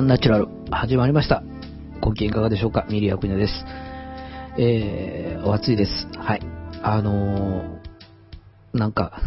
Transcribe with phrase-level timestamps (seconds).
[0.00, 1.42] アンナチュラル、始まりました。
[2.00, 2.86] ご機嫌いかがでしょうか？
[2.88, 3.52] ミリアクニャです。
[4.58, 6.08] えー、お暑いです。
[6.16, 6.40] はい。
[6.82, 9.20] あのー、なんか、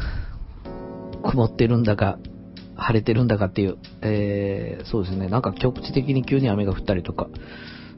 [1.23, 2.17] 曇ってるんだか、
[2.75, 5.27] 晴れてるんだかっていう、えー、そうですね。
[5.27, 7.27] なんか局地的に急に雨が降ったりとか、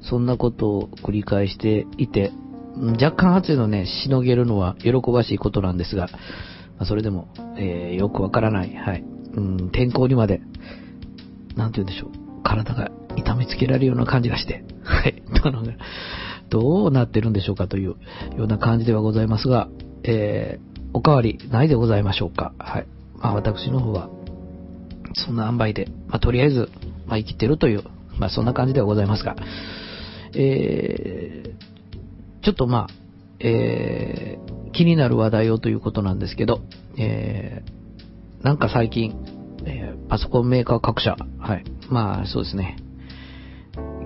[0.01, 2.33] そんなことを繰り返していて、
[3.01, 9.01] 若干暑いのね、しのげるのは喜ばしいことなんですが、まあそれでも、えー、よくわからない、はい。
[9.33, 10.41] うん、天候にまで、
[11.55, 12.24] なんて言うんでしょう。
[12.45, 15.21] 体が痛めつけられるような感じがして、はい。
[16.49, 17.97] どうなってるんでしょうかというよ
[18.37, 19.67] うな感じではございますが、
[20.03, 22.53] えー、おかわりないでございましょうか。
[22.59, 22.87] はい。
[23.17, 24.09] まあ私の方は、
[25.13, 26.69] そんな塩梅で、まあとりあえず、
[27.07, 27.83] まあ生きてるという、
[28.19, 29.35] まあそんな感じではございますが、
[30.35, 32.93] えー、ちょっとまあ、
[33.39, 36.61] えー、気になる話題をということなんですけど、
[36.97, 39.15] えー、なんか最近、
[39.65, 41.63] えー、パソコンメーカー各社、はい。
[41.89, 42.77] まあ、そうですね。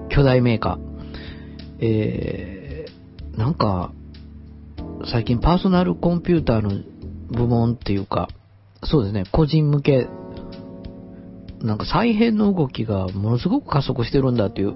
[0.09, 0.89] 巨大メーカー。
[1.81, 3.94] えー、なんか、
[5.11, 6.72] 最近パーソナルコンピューターの
[7.31, 8.27] 部門っていうか、
[8.83, 10.07] そうですね、個人向け、
[11.61, 14.75] なんか再編の動きがものすごく加速してるんだっていう、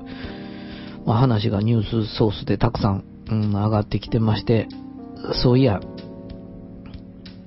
[1.06, 4.68] まあ、話がニュースソースでたくさん、うん、上がってきてまして、
[5.44, 5.82] そういや、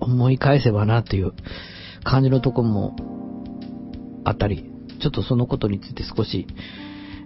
[0.00, 1.32] 思い返せばなっていう
[2.04, 2.96] 感じのとこも
[4.24, 4.70] あったり、
[5.00, 6.46] ちょっとそのことについて少し、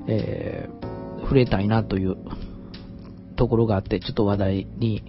[0.09, 2.17] えー、触れたいなという
[3.37, 5.03] ところがあって、ちょっと話題に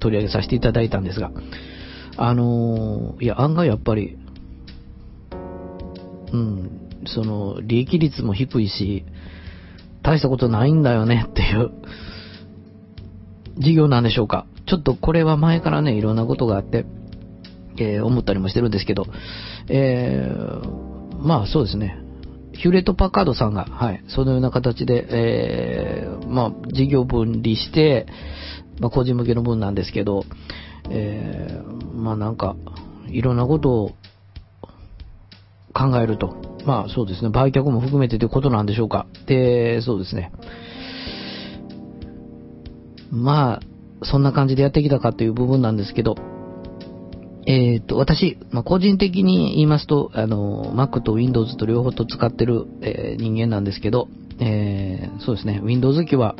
[0.00, 1.30] 取り上げさせていただいたんですが、
[2.16, 4.18] あのー、いや、案外やっぱり、
[6.32, 9.04] うん、その、利益率も低いし、
[10.02, 11.70] 大したことないんだよねっていう、
[13.58, 14.46] 事業なんでしょうか。
[14.66, 16.86] ちょっとこれは前からね、いろんなことがあって、
[17.78, 19.06] えー、思ったりもしてるんですけど、
[19.68, 20.87] えー、
[21.18, 21.98] まあそうですね。
[22.52, 28.06] ヒューレット・パッカードさんが、はい、そのような形で、えー、まあ事業分離して、
[28.80, 30.24] まあ個人向けの分なんですけど、
[30.90, 32.56] えー、まあなんか、
[33.08, 33.88] いろんなことを
[35.72, 36.36] 考えると。
[36.66, 39.06] まあそうですね、売却も含めてということなんでしょうか。
[39.26, 40.32] で、そうですね。
[43.10, 46.16] まあ、そんな感じでやってきたかという部分なんですけど、
[47.48, 56.36] えっ、ー、と、私、まあ、個人的に言いますと、あの、Mac と Windows と両方と使ってる、えー、人間なんですけど、えー、そうですね、Windows 機は、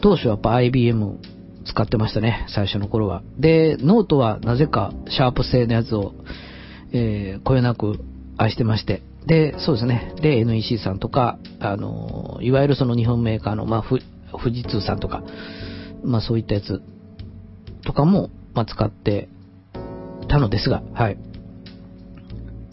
[0.00, 1.20] 当初はやっぱ IBM
[1.64, 3.22] 使ってましたね、最初の頃は。
[3.38, 6.12] で、ノートはなぜかシャープ製のやつを、
[6.92, 8.00] えー、こよなく
[8.36, 14.02] 愛してまして、で、そうですね、で、NEC さんとか、あの、いわゆるその日本メーカーの、まあ、富
[14.52, 15.22] 士通さんとか、
[16.02, 16.82] まあそういったやつ
[17.84, 19.28] とかも、まあ使って
[20.32, 21.18] たのですが、はい。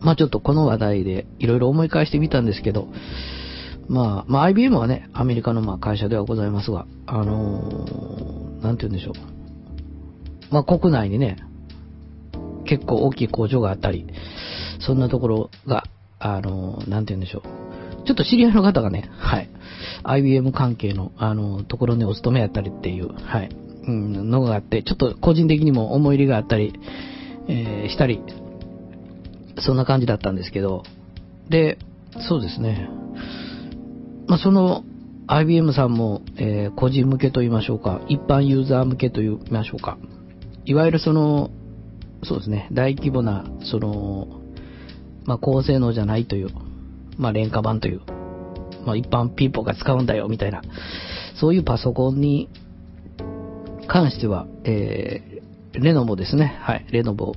[0.02, 2.88] まあちょっとこの話題でいろいろ思い返してみたんですけど、
[3.90, 10.54] まあ、まあ IBM はね、アメリカのまあ会社ではございますが、あのー、なんて言うんでしょう。
[10.54, 11.38] まあ国内にね、
[12.66, 14.08] 結構大きい工場があったり、
[14.80, 15.84] そんなところが、
[16.20, 18.06] あのー、なんて言うんでしょう。
[18.06, 19.50] ちょっと知り合いの方がね、はい。
[20.04, 23.50] IBM 関係の、あの、ところにお勤めやったりっていう、はい、
[23.86, 26.74] うん、のがあって、ちょっと個人的にも思い入れがあったり、
[27.50, 28.22] えー、したり、
[29.58, 30.84] そんな感じだったんですけど、
[31.50, 31.80] で、
[32.30, 32.90] そうですね。
[34.28, 34.84] まあ、その、
[35.28, 39.98] IBM さんも、えー、個人向けと言いましょうか、一般ユーザー向けと言いましょうか、
[40.66, 41.50] いわゆるその、
[42.24, 44.28] そうですね、大規模な、その、
[45.26, 46.50] まあ、高性能じゃないという、
[47.18, 48.02] まあ、廉価版という、
[48.86, 50.62] まあ、一般ピーポーが使うんだよ、みたいな、
[51.36, 52.50] そういうパソコンに
[53.88, 55.29] 関しては、えー、
[55.74, 56.58] レノボですね。
[56.62, 56.86] はい。
[56.92, 57.34] レノボ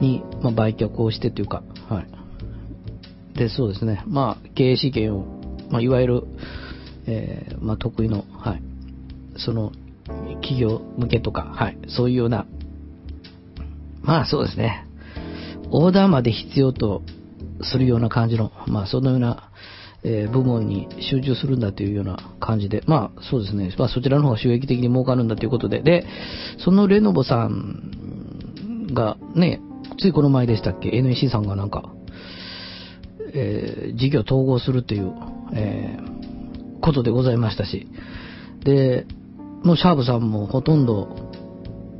[0.00, 3.38] に、まあ、売却をしてというか、はい。
[3.38, 4.02] で、そうですね。
[4.06, 6.22] まあ、経営資源を、まあ、いわゆる、
[7.06, 8.62] えー、まあ、得意の、はい。
[9.36, 9.72] その、
[10.42, 11.78] 企業向けとか、はい。
[11.88, 12.46] そういうような、
[14.02, 14.86] まあ、そうですね。
[15.70, 17.02] オーダーまで必要と
[17.62, 19.50] するような感じの、まあ、そのような、
[20.04, 26.06] えー、部門に集中するんだというような感じで、まあそうですね、まあそちらの方が収益的に儲かるんだということで、で、
[26.58, 29.60] そのレノボさんがね、
[29.98, 31.92] ついこの前でしたっけ、NEC さんがなんか、
[33.32, 35.12] えー、事業統合するという、
[35.54, 37.88] えー、ことでございましたし、
[38.62, 39.06] で、
[39.62, 41.30] もうシャープさんもほとんど、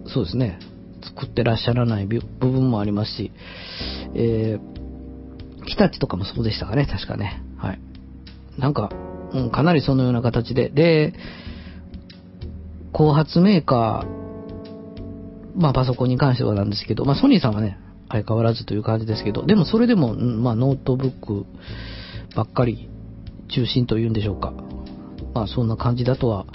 [0.07, 0.59] そうですね、
[1.03, 3.33] 作ってらっしゃらない部分もありますし、
[4.15, 7.43] えー、日立とかもそうでしたかね、確かね。
[7.57, 7.94] はい。
[8.59, 8.91] なんか、
[9.33, 11.15] うん、かなりそのような形で、で、
[12.93, 17.79] 後発メーカー、まあパソコンに関してはなんですけど、まあソニーさんはね、
[18.09, 21.47] 相変わらずという感じですけど、でもそれでも、まあノートブック
[22.37, 22.89] ばっかり
[23.49, 24.53] 中心というんでしょうか。
[25.35, 26.47] まあそんな感じだとは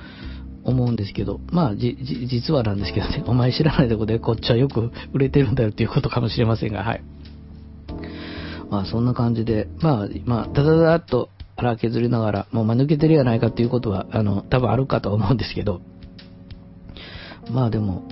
[0.64, 7.04] 思うんですけど、まあじ、じ、実はなんですけどね、 お前知らないとこでこっちはよく売れてるんだよっていうことかもしれませんが、はい。
[8.70, 11.30] まあそんな感じで、まあ、まあ、だだだっと
[11.60, 15.82] 腹削りながら、もう間抜けてるやないかっていうことは、あの、多分あるかと思うんですけど、
[17.52, 18.04] まあでも、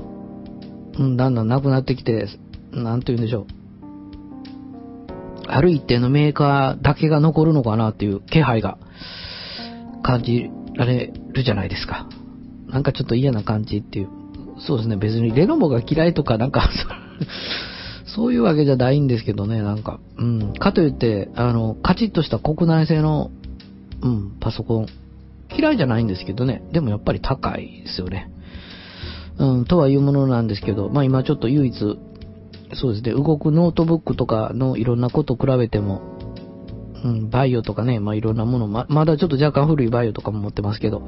[1.00, 2.28] うん、だんだんなくなってきて、
[2.72, 3.46] なんと言うんでしょう。
[5.48, 8.78] ある一定のメーカーだけが残るのかなっていう気配が
[10.04, 12.10] 感じられるじゃないですか。
[12.68, 14.10] なんかちょっと嫌な感じっていう。
[14.60, 16.68] そうですね、別にレノボが嫌いとかなんか
[18.18, 20.00] そういうわけじゃないんですけどね、なんか。
[20.18, 20.54] うん。
[20.56, 23.30] かといって、あの、カチッとした国内製の、
[24.02, 24.88] うん、パソコン。
[25.56, 26.64] 嫌いじゃないんですけどね。
[26.72, 28.32] でもやっぱり高いですよね。
[29.38, 31.76] うん、とはいうものなんですけど、まあ今ちょっと唯一、
[32.74, 36.02] そうですね、動くノートブックとかのいろんなこと比べても、
[37.04, 41.08] うん、 VAIOとかね、まあいろんなもの、ま、まだちょっと若干古い VAIO とかも持ってますけど、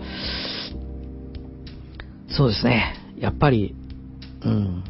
[2.29, 3.73] そうですね、やっぱり、
[4.45, 4.83] うん、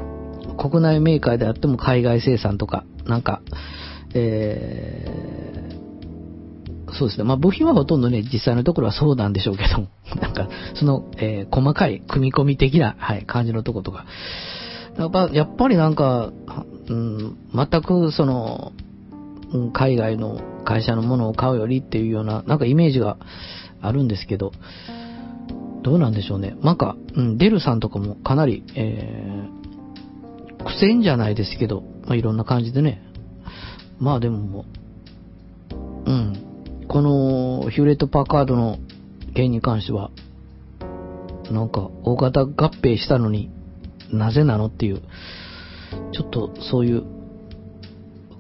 [0.60, 3.42] 国内メーカーであっても海外生産とか、なんか、
[4.14, 7.24] えー、そうですね。
[7.24, 9.88] まあ部品はほとんどね、実際のところはそうなんでしょうけど、
[10.22, 14.06] なんか、その、えー、細かい組み込み的な、はい、感じのとことか。
[14.98, 16.34] やっぱ、やっぱりなんか、
[16.90, 18.74] うん、全くその、
[19.74, 23.18] 海外の会社のものを買うよりっていうような、なんかイメージが
[23.82, 24.52] あるんですけど、
[25.84, 26.56] どうなんでしょうね。
[26.62, 29.39] なんか、うん、デルさんとかもかなり、えー、
[30.66, 33.02] 苦戦じゃないですけど、まあ、いろんな感じでね。
[34.00, 34.66] まあでも、
[36.06, 38.78] うん、このヒューレット・パーカードの
[39.36, 40.12] 件に関しては、
[41.52, 43.50] なんか大型合併したのに
[44.12, 45.02] なぜなのっていう、
[46.14, 47.04] ちょっとそういう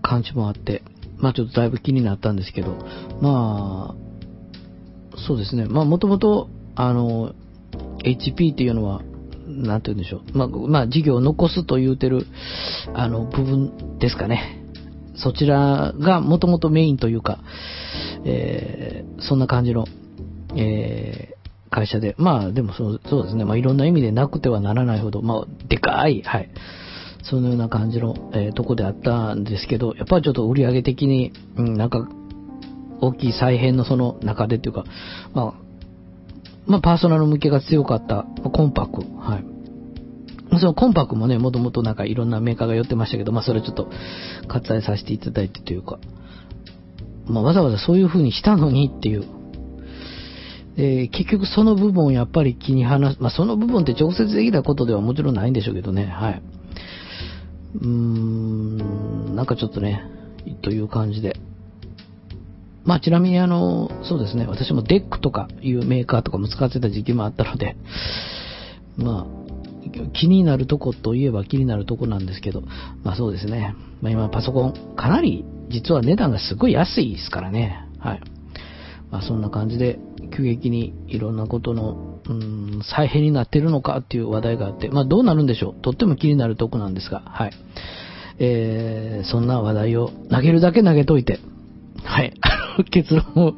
[0.01, 0.83] 感じもあって、
[1.18, 2.75] まあちょっとだいぶ気になったんですけど、
[3.21, 5.66] まあ、そうですね。
[5.66, 7.33] まあもともと、あの、
[8.04, 9.01] HP っていうのは、
[9.64, 10.38] なんて言うんでしょう。
[10.38, 12.26] まあ、まあ、事業を残すと言うてる、
[12.94, 14.64] あの、部分ですかね。
[15.16, 17.40] そちらがもともとメインというか、
[18.26, 19.86] えー、そんな感じの、
[20.56, 22.16] えー、会社で。
[22.18, 23.46] まあ、でもそうそうですね。
[23.46, 26.50] まあ、いろんな意味でなくてはならないほど、まあ、でかい、はい。
[27.24, 32.08] そのような感じの、えー、とこであったんですけど、やっぱりちょっと売り上げ的に、うん、なんか、
[33.02, 34.84] 大きい再編のその中でっていうか、
[35.34, 35.69] まあ、
[36.69, 39.01] まあ、パーソナル向けが強かった、コンパク。
[39.19, 40.60] はい。
[40.60, 43.89] そのコンパクもね、もともとなんかいろんなメーカーが寄ってましたけど、まあ、それちょっと
[44.48, 45.99] 割愛させていただいてというか、
[47.26, 49.26] まあ、わざわざそういう風にしたのにっていう。
[50.76, 56.42] で、結局その部分をやっぱり切り離す、まあ、その部分って直接的なことではもちろんないんでしょうけどね、はい。
[57.76, 60.04] うーん、なんかちょっとね、
[60.61, 61.35] という感じで。
[62.83, 67.76] まあちなみにあの、そうですね、私も DEC とかいうメーカーとかも使ってた時期もあったので、
[68.98, 69.40] まあ、
[70.14, 72.62] 気になるとこといえば気になるとこなんですけど、
[73.04, 73.76] まあそうですね。
[74.02, 77.86] まあ今パソコン、かなり実は値段がすごい安いですからね。
[78.00, 78.21] はい。
[79.12, 80.00] まあそんな感じで、
[80.36, 85.81] 急激にいろんなことの、うん、再編になってるのかっていう話題があって、まあどうなるんでしょう。
[85.81, 87.52] とっても気になるとこなんですが、はい。
[88.40, 91.40] えー、そんな話題を投げるだけ投げといて、
[92.04, 92.33] はい。
[92.83, 93.54] 結論を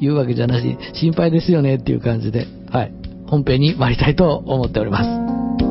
[0.00, 2.92] 言うわけじゃなし、心配ですよねっていう感じで、はい。
[3.26, 5.63] 本編に参りたいと思っております。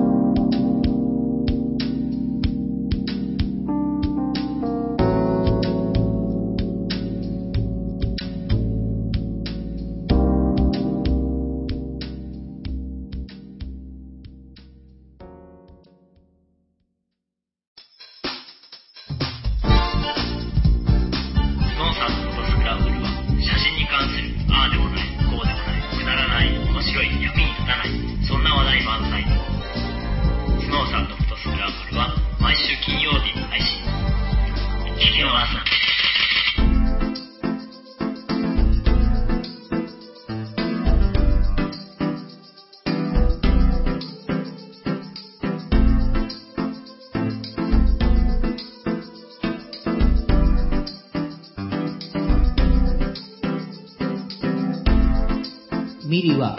[56.13, 56.55] ミリは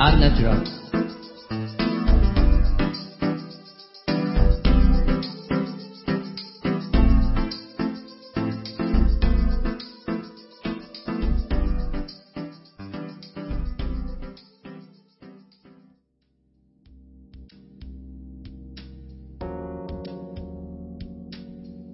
[0.00, 0.66] アンナチュラル。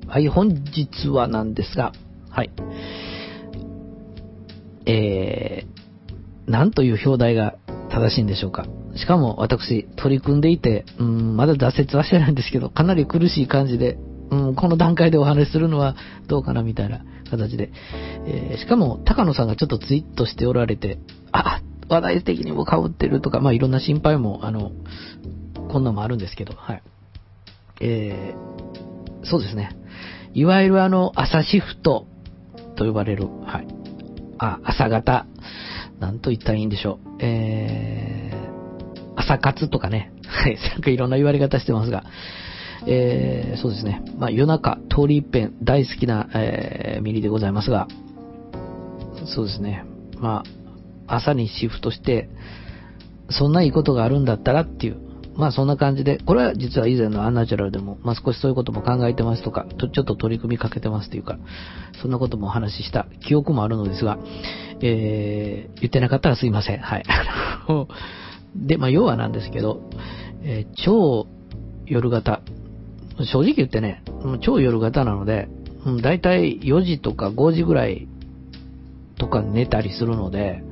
[0.09, 1.93] はい、本日はなんですが、
[2.31, 2.51] はい。
[6.53, 7.57] 何という表題が
[7.91, 8.67] 正しいんでしょうか。
[8.95, 13.97] しかも私、取り組んでいて、うん、まだ挫折はしてないんですけど、かなり苦しい感じで、
[14.31, 15.97] うん、この段階でお話しするのは
[16.29, 17.71] どうかなみたいな形で。
[18.27, 20.99] えー、しかも、高野さんがちょっとツイートしておられて、
[21.33, 24.73] あ、話題的にも被ってるとか、まあいろんな心配も、あの、
[25.71, 26.83] こんなのもあるんですけど、はい。
[27.81, 29.71] えー、そうですね。
[30.35, 32.07] いわゆるあの、朝シフト
[32.77, 33.67] と呼ばれる、はい。
[34.39, 35.27] あ、朝方、
[36.03, 37.09] なんと言ったらいいんでしょう。
[37.21, 40.13] えー、朝活とかね。
[40.27, 40.57] はい。
[40.57, 42.03] なんかいろんな言われ方してますが。
[42.89, 44.03] えー、そうですね。
[44.19, 47.87] まあ、夜中、通り一遍大好きな、えー、ミリでございますが、
[49.27, 49.85] そうですね。
[50.19, 50.43] ま
[51.07, 52.29] あ、朝にシフトして、
[53.31, 54.97] そんないいことがあるんだったらっていう、
[55.35, 61.39] まあそんな感じで、これは実は以前のアンナチュラルでも、まあ少しそういうことも考えてますとか、ちょっと取り組みかけてますというか、
[62.01, 64.19] そんなこともお話しした記憶もあるのですが、
[64.81, 66.79] えー、言ってなかったらすいません。
[66.79, 67.05] はい。
[68.55, 69.81] で、まあ要はなんですけど、
[70.43, 71.27] えー、超
[71.87, 72.41] 夜型。
[73.25, 74.03] 正直言ってね、
[74.41, 75.49] 超夜型なので、
[76.03, 78.07] だいたい4時とか5時ぐらい
[79.19, 80.63] とか寝たりするので、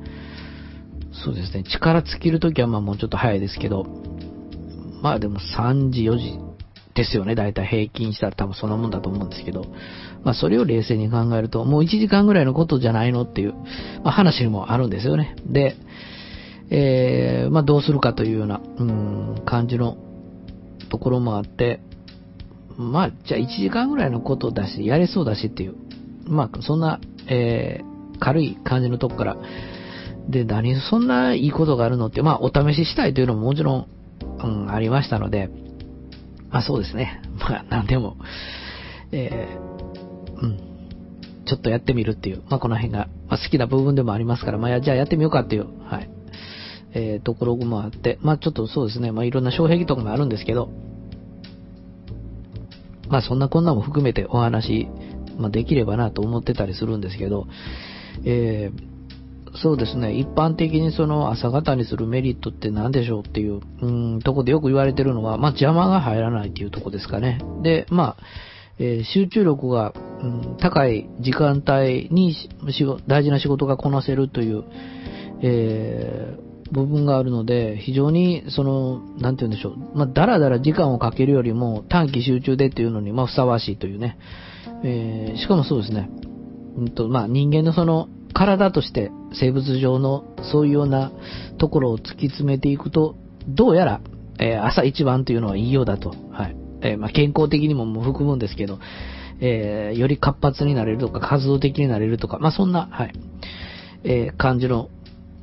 [1.11, 3.85] そうですね、力尽きるときはまあもうちょっと早いですけど、
[5.01, 6.39] まあでも3時、4時
[6.93, 7.35] ですよね。
[7.35, 9.65] だいたい平均したら多分そんなもんだと思うんですけど。
[10.23, 13.53] まあそれを冷静に考えると、もう1時間ぐらいのことじゃないのっていう、
[14.03, 15.35] まあ話もあるんですよね。
[15.45, 15.75] で、
[16.69, 19.97] えー、まあどうするかというような、うん、感じの
[20.89, 21.81] ところもあって、
[22.77, 25.75] まあじゃあ1時間ぐらいのことだし、やれそうだしっていう、
[26.27, 29.37] まあそんな、えー、軽い感じのとこから、
[30.29, 33.87] で、何そんないいことがあるのって、まあお試ししたいというのももちろん
[34.43, 35.49] うん、ありましたので、
[36.49, 37.21] まあそうですね。
[37.39, 38.17] まあ何でも、
[39.11, 40.57] えー、うん、
[41.45, 46.09] ちょっとやってみるっていう、まあこの辺が、まあ、好きな部分でもありますから、まあじゃあやってみようかっていう、はい、
[46.93, 50.69] えー、ところもあって、まあちょっとそうですね、まあいろんな障壁とかもあるんですけど、
[53.09, 54.87] まあそんなこんなも含めてお話、
[55.37, 57.47] まあできればなと思ってたりするんですけど、
[58.25, 58.90] えー、
[59.55, 60.17] そうですね。
[60.17, 67.41] 一般的にその朝方にするメリットって何でしょうっていう、うん、とこでよく言われてるのは、まあ邪魔が入らないっていうとこですかね。
[67.61, 68.23] で、まあ、
[68.79, 72.35] えー、集中力が、うん、高い時間帯に
[73.07, 74.63] 大事な仕事がこなせるという、
[75.43, 79.97] えー、部分があるので、非常に、その、なんて言うんでしょう。
[79.97, 84.17] まあ、だらだら時間をかけるよりも短期集中でっていうのに、まあ、ふさわしいというね。
[84.83, 86.09] えー、しかもそうですね。
[86.77, 91.11] うんと、まあ、人間のその、体として生物上のそういうような
[91.57, 93.15] ところを突き詰めていくと、
[93.47, 94.01] どうやら、
[94.39, 96.15] えー、朝一番というのはいいようだと。
[96.31, 96.55] はい。
[96.81, 98.79] えー、まあ、健康的にも含むんですけど、
[99.39, 103.13] えー、より活発になれるとか、活動的になれるとか、まあ、そんな、はい、
[104.03, 104.89] えー、感じの、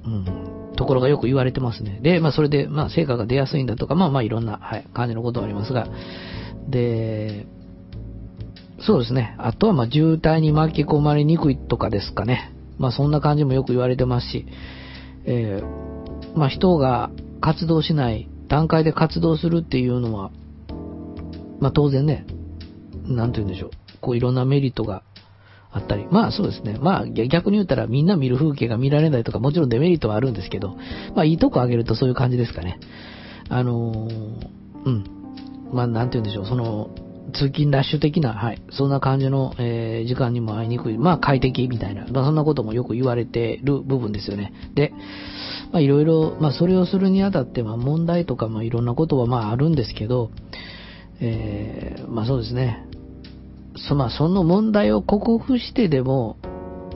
[0.05, 2.01] うん、ところがよく言われてますね。
[2.03, 5.89] で、まあ、それで、まあ、成果が出やすいんだとか、まあ、まあ、いろんな、はい、感じのことはありますが、
[6.69, 7.47] で、
[8.81, 9.35] そうですね。
[9.39, 12.53] あとは、ま、渋滞に巻き込まれにくいとかですかね。
[12.79, 14.47] まあそんな感じもよく言われてますし、
[15.25, 20.31] えー、まあ人が活動しない段階で活動するっていうのは、
[21.61, 22.27] まあ当然ね、
[23.05, 23.71] なんて言うんでしょう、
[24.01, 25.03] こういろんなメリットが
[25.71, 30.77] あったり、まあそうですね、まあ逆に言ったらみんな見る風景が見られないとかもちろんデメリットはあるんですけど、
[31.15, 32.79] まあいいとこあげるとそういう感じですかね。
[33.49, 34.49] あのー、
[34.85, 35.05] うん。
[35.73, 36.91] まあなんて言うんでしょう、その、
[37.33, 44.53] 通勤ラッシュ的な、はい、そんな感じの、えー、時間にも会いにくい、まあ快適みたいな、まあそんなこともよく言われてる部分ですよね。
[44.75, 44.93] で、
[45.73, 50.31] まあいろいろ、まあそれをするにあたって、まあ問題とか、まあいろんなことはまああるんですけど、
[51.21, 52.87] えー、まあそうですね。
[53.77, 56.39] そ、まあその問題を克服してでも、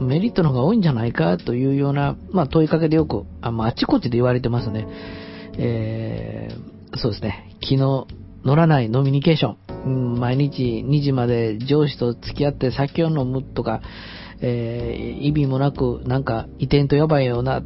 [0.01, 4.87] メリットの方が多いんじゃないかというような、まあ問いかけでよく、あ,、まあ、あちこちで言われてますね。
[5.59, 7.51] えー、そうですね。
[7.63, 8.07] 昨日
[8.45, 9.72] 乗らないノミニケーション。
[9.85, 13.83] うん、毎日2時まで上司と付き合って酒を飲むとか、
[14.41, 17.63] えー、意味もなく、なんか移転とやばいよなっ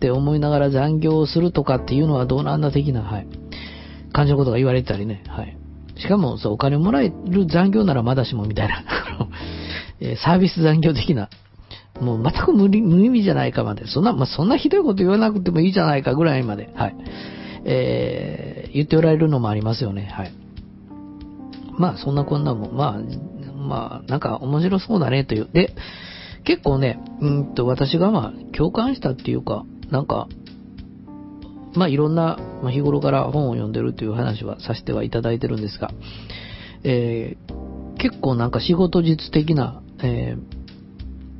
[0.00, 3.26] て思いながら残業をするとかっていうのはどうなんだ的な、はい。
[4.12, 5.56] 感じのことが言われてたりね、はい。
[5.98, 8.84] しかも、そう、お金もらえる残業ならまだしもみたいな、
[10.00, 11.28] えサービス残業的な、
[12.00, 16.96] もう全く無無意味じゃないかまで、そんな、まあ、そんなひどいこと言わなくてもいいじゃないかぐらいまで、はい。
[17.64, 20.45] えー、言っておられるのもありますよね、はい。
[21.78, 25.48] まあそんなこんなも、まあ、まあなんか面白そうだねという。
[25.52, 25.74] で、
[26.44, 30.28] 結構ね、うんと私がまあ共感したっていうか、なんか、
[31.74, 35.90] まあいろんな、ま、日頃から本を読んでるという話はさせてはいただいてるんですが、
[36.84, 40.56] えー、結構なんか仕事術的な、えー、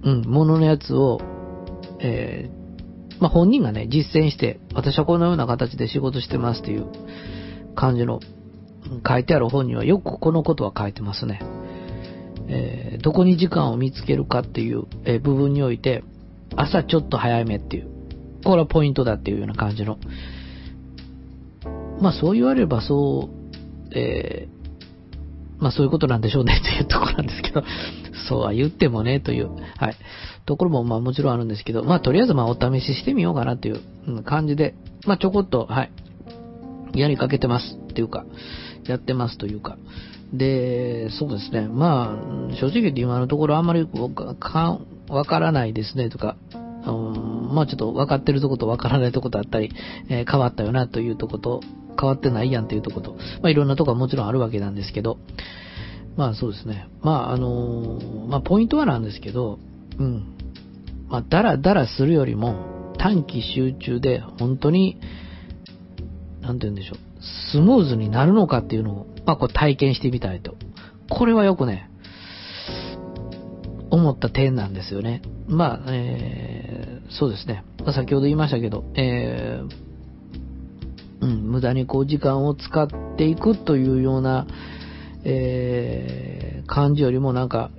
[0.02, 1.20] うん、もののやつを、
[2.00, 2.50] え
[3.20, 6.86] まあ、本人がね、実践して、私はこのような形で仕事してますっていう
[7.74, 8.20] 感じの
[9.06, 11.40] 書いてある本にはよくこのことは書いてますね。
[12.48, 16.04] えー、どこに時間を見つけるかっていう、えー、部分において、
[16.54, 17.88] 朝ちょっと早めっていう、
[18.44, 19.98] これはポイントだっていうような感じの。
[22.00, 27.64] まあそう言われればそう、えー、まあそういうことなんでしょうねっていうところなんですけど、
[28.28, 29.96] そうは言ってもねという、はい、
[30.44, 34.74] ところもまあもちろんあるんですけど、まあとりあえずまあお試ししてみようかなという感じで、
[35.06, 35.90] まあちょこっと、はい、
[36.94, 38.24] やりかけてますっていうか、
[38.90, 39.78] やってますというか。
[40.32, 41.68] で、そうですね。
[41.68, 42.18] ま
[42.50, 43.88] あ、正直言って今のところあんまり
[45.08, 46.36] わからないですねとか、
[46.86, 49.72] うん、まあちょっと分かってるとこと分からないとことあったり、
[50.08, 51.60] えー、変わったよなというとこと、
[51.98, 53.12] 変わってないやんというとこと、
[53.42, 55.18] まあいろんなとこはもちろんあるわけなんですけど、
[56.16, 56.88] まあそうですね。
[57.02, 59.58] まああのー、まあポイントはなんですけど、
[59.98, 60.36] うん。
[61.08, 64.98] まあダラダラするよりも短期集中で本当に、
[66.40, 67.05] なんて言うんでしょう。
[67.52, 70.56] スムーズになるのかっていうのを、まあ、こう体験してみたいと。
[71.08, 71.90] これはよくね、
[73.90, 75.22] 思った点なんですよね。
[75.46, 77.64] まあ、えー、そうですね。
[77.84, 84.46] ま、先ほど言いましたけど、えー、うん、無駄にこう時間を使っていくというような、
[85.24, 87.70] えー、感じよりもなんか、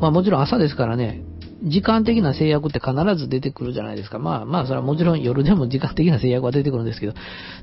[0.00, 1.22] まあもちろん朝ですからね、
[1.62, 4.18] 時間的な制約って必ず出てくるじゃないですか。
[4.18, 7.14] まあまあ、それはもちろん夜でも時間的な制約は出てくるんですけど、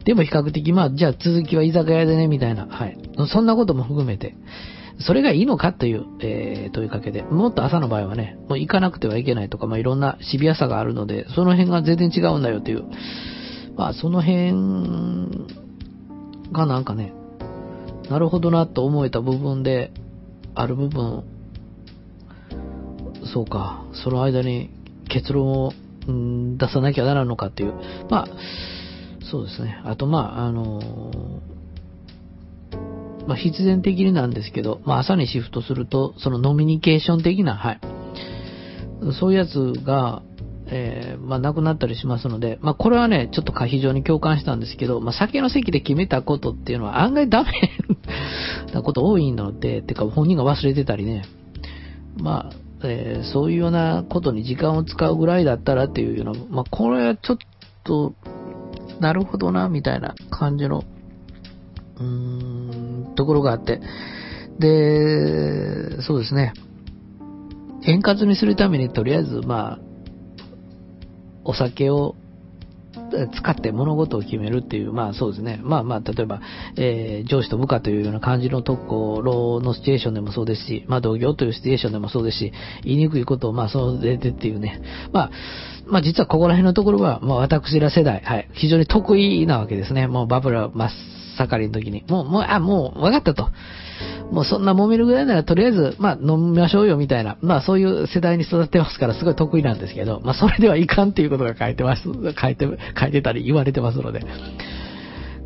[0.03, 2.97] でも比較的、まあ、じゃあ続きは居酒屋でね、みたいな、はい。
[3.27, 4.35] そんなことも含めて、
[4.99, 12.83] それがいいのかという、えー、問いかけで、もっと朝の場合はね、もう行かなくてはいけないとか、まあいろんなシビアさがあるので、その辺が全然違うんだよという、
[13.75, 15.47] まあその辺
[16.51, 17.13] がなんかね、
[18.09, 19.91] なるほどなと思えた部分で、
[20.55, 21.23] ある部分
[23.25, 24.69] そうか、その間に
[25.09, 25.73] 結論を、
[26.07, 27.73] うん、出さなきゃならんのかっていう。
[28.09, 28.27] まあ、
[29.31, 29.81] そうですね。
[29.85, 37.79] あと、まあ、あのー、まあ、必然的になんですけど、まあ、朝にシフトすると、そのノミニケーション的な、はい。
[39.19, 40.21] そういうやつが、
[40.67, 47.51] えー、まあ、なくなったりしますので、まあ、これはね、ちょっと非常に共感したんですけど、まあ、酒の席で決めたことっていうのは案外ダメ
[48.73, 51.25] なこと多いので、てか本人が忘れてたりね、
[52.17, 57.37] まあ、えー、そういうようなことに時間を使うぐらいだったらっていうような、まあ、これはちょっ
[57.83, 58.13] と、
[58.99, 60.83] なるほどな、みたいな感じの、
[61.97, 63.81] うーん、ところがあって。
[64.59, 66.53] で、そうですね。
[67.85, 69.79] 円滑にするためにとりあえず、まあ、
[71.43, 72.15] お酒を
[73.35, 75.59] 使って物事を決めるっていう、まあそうですね。
[75.63, 76.41] まあまあ、例えば、
[76.77, 84.81] えー、上司と部下というような感じのところのシチュエーションでもそうですし、まあ同業というシチュエーションでもそうですし、言いにくいことをまあそうでてっていうね。
[85.11, 85.31] まあ、
[85.87, 90.07] まあ実はここら辺のところは、まあ私ら世代、はい、非常に得意なわけですね。
[90.07, 90.89] もうバブル真っ
[91.37, 92.03] 盛りの時に。
[92.07, 93.49] もう、もう、あ、もう分かったと。
[94.33, 102.67] もうそんな揉めるぐらいならとりあえず、まあ飲みましょうよみたいな、まあそういう世代に育ってますからすごい得意なんですけど、まあそれではいかんっていうことが書いてます、書いて、
[102.99, 104.21] 書いてたり言われてますので、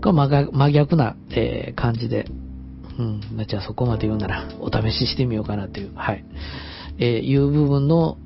[0.01, 2.27] これ真逆な、えー、感じで、
[2.97, 6.23] うん、じゃあそこまで言うならお試ししてみようかなっていう、はい、
[6.97, 8.17] えー、いう部分の、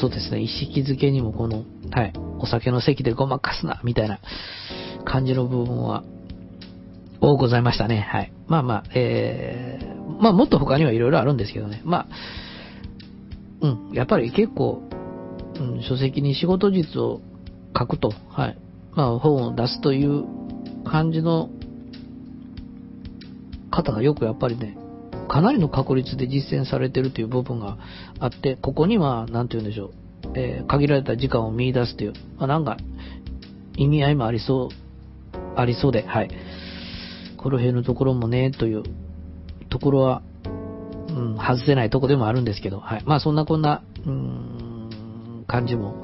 [0.00, 4.20] そうですね、意識づけにもこの、はい、お酒の席でごまかすな、みたいな
[5.04, 6.04] 感じの部分は、
[7.20, 8.00] 多ございましたね。
[8.10, 8.32] はい。
[8.46, 11.82] まあまあ、えー、まあもっと他にはいろいろあるんですけどね。
[11.84, 12.06] ま
[13.62, 14.82] あ、うん、やっぱり結構、
[15.58, 17.20] うん、書籍に仕事術を
[17.78, 18.58] 書くと、はい。
[18.92, 20.24] まあ本を出すという
[20.84, 21.50] 感じの
[23.70, 24.76] 方がよくやっぱりね、
[25.28, 27.78] かなりの確率で実践されてるという部分が
[28.18, 29.92] あって、ここには、なんて言うんでしょう、
[30.34, 32.78] えー、限られた時間を見出すという、まあ、なんか、
[33.76, 36.30] 意味合いもありそう、ありそうで、はい。
[37.40, 38.82] この辺のところもね、という
[39.70, 40.22] ところは、
[41.08, 43.02] うん、外せないとこでもあるんですけど、はい。
[43.06, 46.02] まあそんなこんな、うん、感じも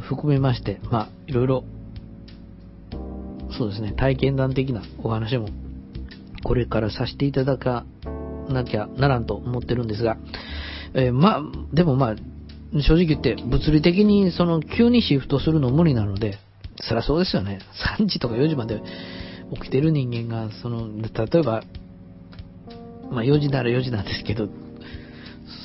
[0.00, 1.64] 含めまして、まあいろいろ、
[3.58, 5.48] そうですね、体験談的なお話も、
[6.44, 7.86] これからさせていただか
[8.48, 10.16] なきゃならんと思ってるんですが、
[10.94, 12.16] えー、まあ、でもまあ、
[12.80, 16.38] 正直言って、物理的にその急にシフトするの無理なので、
[16.82, 17.58] そりゃそうですよね。
[17.98, 18.80] 3時とか4時まで
[19.54, 21.62] 起きてる人間が、その、例えば、
[23.10, 24.48] まあ4時なら4時なんですけど、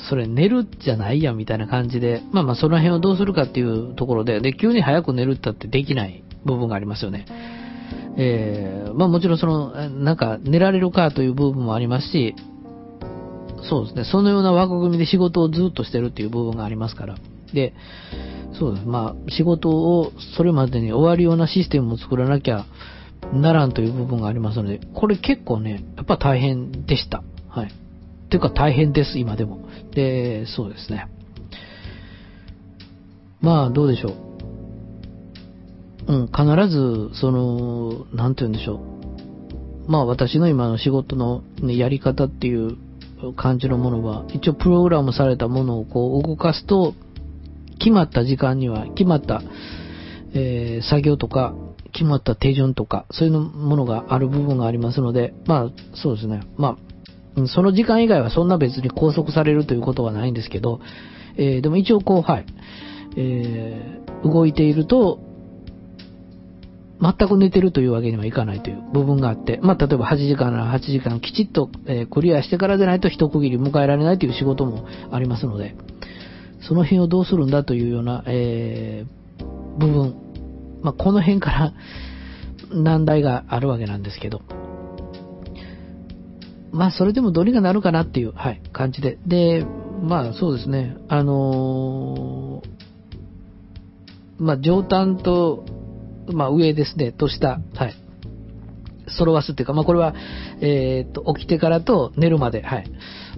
[0.10, 7.26] それ寝るじゃないやみたいな感じで、まあまあその辺をどうするかっていうところで、で、急に早く寝るったってできない部分がありますよね。
[8.18, 12.36] えー、まあもちろんその、なんか寝られるかという部分もありますし、
[13.64, 17.16] そうですね、そのような枠組みで仕事をずっとしてるっていう部分がありますから。
[17.54, 17.74] で、
[18.54, 18.88] そうです。
[18.88, 22.66] まあ、仕事をそれまでに終わるようなシステムを作らなきゃ
[23.34, 27.24] ならんという部分がありますので、これ結構ね、やっぱ大変でした。
[27.48, 27.72] はい。
[28.32, 29.60] ていうか大変です、今でも。
[29.94, 31.08] で、そうですね。
[33.42, 34.10] まあ、どうでしょ
[36.08, 36.14] う。
[36.14, 38.82] うん、必ず、その、なんて言うんでしょ
[39.88, 39.92] う。
[39.92, 42.78] まあ、私の今の仕事の、ね、やり方っていう
[43.36, 46.94] 感じのものは、一応プログラムされたものをこう動かすと、
[47.80, 49.42] 決まった時間には、決まった、
[50.34, 51.56] えー、作業とか、
[51.92, 56.42] 決まった手順とか、そういうものがある部分がありますので、まあ、そうですね。
[56.58, 56.78] ま
[57.36, 60.82] あ、その時間以外はそんな別に拘束されるということはないんですけど、
[61.38, 62.46] えー、でも一応こう、はい、
[63.18, 65.20] えー、動いていると、
[67.02, 75.76] 全く寝てるというわけにはいかないという部分があって、まあ、例えば8時間なら8時間きちっと、えー、クリアしてからでないと一区切り迎えられないという仕事もありますので、
[76.62, 80.31] その辺をどうするんだというような、えー、部分、
[80.82, 81.74] まあ、この辺から
[82.72, 84.42] 難題があるわけなんですけど、
[86.72, 89.18] まあ、それでもどうにかなるかなっていう、はい、感じで。
[89.26, 89.66] で、
[90.02, 95.66] まあ、そうですね、あのー、まあ、上端と
[96.34, 97.96] まあ、上ですね、と下、はい。
[99.12, 100.14] 揃わすっていうか、まあ、これは、
[100.62, 102.92] えっ、と、起きてからと寝るまで、はい。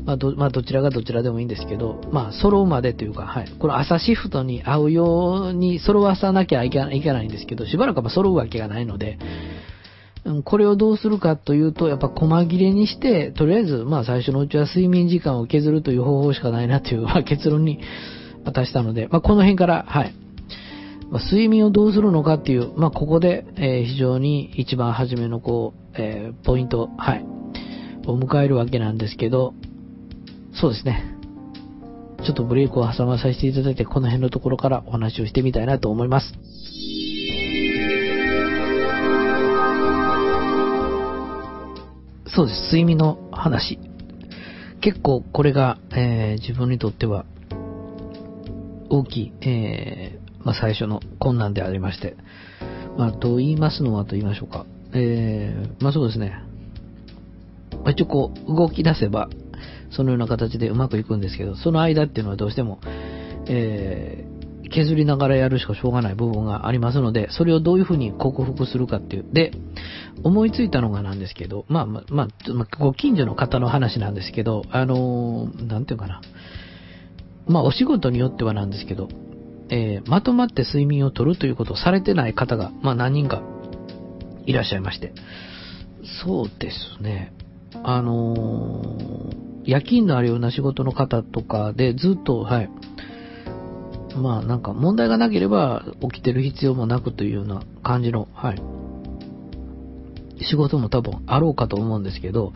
[0.06, 3.50] まあど、まあ、どちらがどちらでもいいんですけど、まあ、揃うまでというか、はい。
[3.60, 9.18] この朝シフトに合うように揃わさなきゃいけないんですけど、しばらくは揃うわけがないので、
[10.46, 17.82] これをどうするかというと、やっぱ細切れにして、とりあえず、まあ最初のうちは睡眠時間を削るという方法しかないなという、まあ、結論に
[18.46, 20.16] 渡したので、まあこの辺から、はい、
[21.14, 27.24] まあ、睡眠をどうするのかっていう、まあ、ここで、えー、非常に一番初めのこう、えー、ポイント、はい、
[28.08, 29.54] を迎えるわけなんですけど、
[30.60, 31.16] そうですね。
[32.26, 36.34] ちょっとブレイクを挟まさせていただいて、この辺のところからお話をしてみたいなと思います。
[42.26, 42.64] そうです。
[42.76, 43.78] 睡眠の話。
[44.82, 47.26] 結構これが、えー、自分にとっては
[48.90, 52.16] 大きい、えまあ、最初の困難でありまして、
[52.98, 54.66] まあ、と言いますのはと言いましょうか。
[54.94, 56.44] えー、まあそうですね。
[57.84, 59.30] ま、一応こう、動き出せば、
[59.92, 62.80] そのような形でうまくいくんですけど、その間っていうのはどうしても、
[63.48, 69.26] えー、削りながらやるしかしょうがない部分がありますので、それをどういうふうに克服するかっていう。
[69.32, 69.52] で、
[70.24, 76.22] 思いついたのがなんですけど、まあまあ、まあ、ご近所の方の話なんですけど、あのー、なんていうかな。
[77.48, 79.10] まあ、お仕事によってはなんですけど、
[79.74, 83.42] えー、まとまって睡眠をとるということをされてない方が、まあ何人か
[84.46, 85.14] いらっしゃいまして。
[86.24, 87.34] そうですね。
[87.82, 92.70] あのー、夜勤のあるような仕事の方とかでずっと、はい。
[94.16, 98.62] まあなんか問題がなければ起きてる必要もなくというような感じの、はい。
[100.46, 102.54] 仕事も多分あろうかと思うんですけど、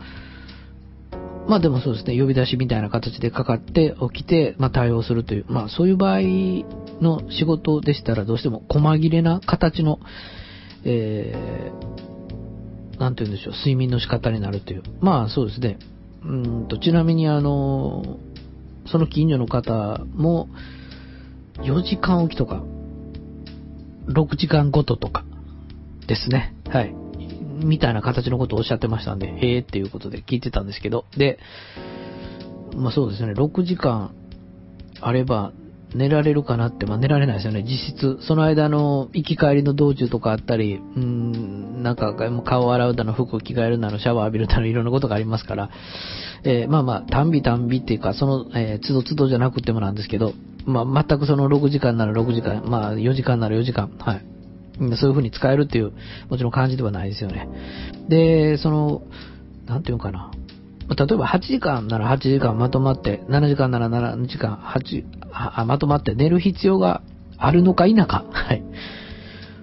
[1.48, 6.20] まあでもそうですね、呼び出しみたいな形でかかって起きて、まあ対応するという、まあそういう場合
[7.00, 9.98] の仕事でしたらどうしても細切れな形の、
[10.84, 14.82] えー、なんて言うんでしょう、睡眠の仕方になるという。
[15.00, 15.78] まあそうですね。
[16.22, 18.18] うんと、ちなみにあの、
[18.86, 20.50] その近所の方も、
[21.62, 22.62] 4時間おきとか、
[24.08, 25.24] 6時間ごととか
[26.06, 26.54] ですね。
[26.68, 27.07] はい。
[27.62, 31.38] みたいな形のことをおっしゃってましたんで、へえっていうことで聞いてたんですけど、で、
[32.76, 34.14] まあそうですね、6時間
[35.00, 35.52] あれば
[35.94, 38.18] 寝られるかなって、まあ寝られないですよね、実質。
[38.26, 45.70] その間の行き帰りの道中とかあったり、うーん、なんか顔を洗うだの、服を着替えるだの、シャワー浴びるだの、いろんなことがありますから、
[46.44, 50.34] えー、まあまあ、単美単美っていうか、その、えー、都度都度じゃなくてもなんですけど、
[50.66, 54.37] まあ全くその6時間なら6時間、まあ4時間なら4時間、はい。
[54.78, 55.92] そういう風に使えるっていう、
[56.28, 57.48] もちろん感じではないですよね。
[58.08, 59.02] で、その、
[59.66, 60.30] なんていうのかな。
[60.88, 67.02] 例えば8時間なら8時間まとまって、7時間なら7時間、8、あまとまって寝る必要が
[67.36, 68.24] あるのか否か。
[68.32, 68.62] はい。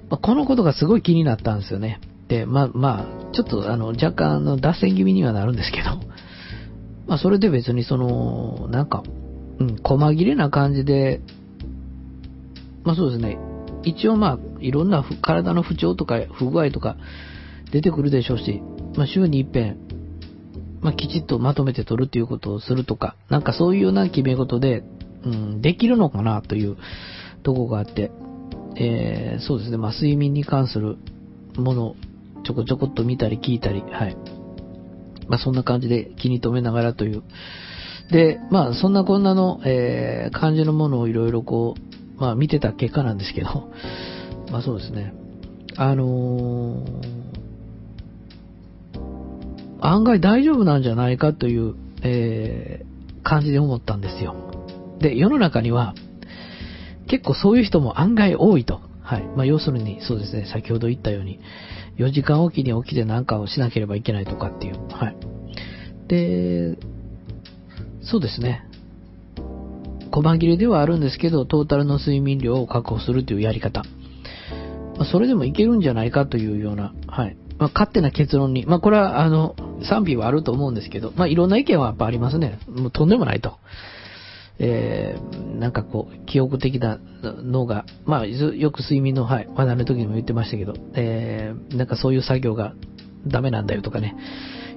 [0.10, 2.00] まあ、このことがすごい気になったんですよね。
[2.28, 5.90] で、まあ、まあ、ちょっとあの、若干の脱線気味にはなるんですけど、
[7.08, 9.04] まあ、それで別にその、なんか、
[9.60, 11.22] うん、細切れな感じで、
[12.84, 13.40] まあそうですね、
[13.86, 16.98] 一応まあ、いろんな体の不調とか不具合とか
[17.72, 18.62] 出てくるでしょうし、
[18.96, 19.78] まあ週に一遍、
[20.82, 24.84] まあきちっとまとめて取るっていうことをするとか、なんかそういうような決め事で、
[25.24, 26.78] うん、できるのかなという
[27.44, 28.12] とこがあって、
[28.78, 30.98] えー、そうですね、まあ睡眠に関する
[31.56, 31.96] ものを
[32.44, 34.18] ちょこちょこっと見たり聞いたり、はい。
[35.28, 37.24] まあそんな感じで気に留めながらという。
[38.12, 43.72] で、まあそんなこんなの、えー、感じのものをいろいろこう、まあ見てた結果なんですけど、
[44.52, 45.14] まあそうですね。
[45.78, 49.00] あのー、
[49.82, 54.36] 案外大丈夫なんじゃないかという、えー、感じで思ったんですよ。
[55.00, 55.94] で、世の中には、
[57.08, 58.82] 結構そういう人も案外多いと。
[59.02, 59.24] はい。
[59.36, 61.40] まあ要するに、そうですね、先ほど言ったように、
[61.98, 64.76] 4時間おきに起きて何かをしなければいけないとかっていう。
[64.90, 65.16] はい。
[66.08, 66.78] で、
[68.02, 68.65] そうですね。
[70.16, 73.84] 細切れではあるんですけど、トータルの睡眠量を確保するというやり方。
[74.98, 77.38] まあ、それでもいけるんじゃないかというような、はい。
[77.58, 82.60] まあ、勝手な結論に、まあ、これは、あの、賛否はあると思うんですけど、まあ、いろんな意見はやっぱありますね。
[82.70, 83.58] もうとんでもないと。
[84.58, 92.74] えー、なんかこう、記憶的なのが、まあ、よく睡眠の、はい、話題の時にも言ってましたけど、えー、なんかそういう作業が
[93.28, 94.16] ダメなんだよとかね、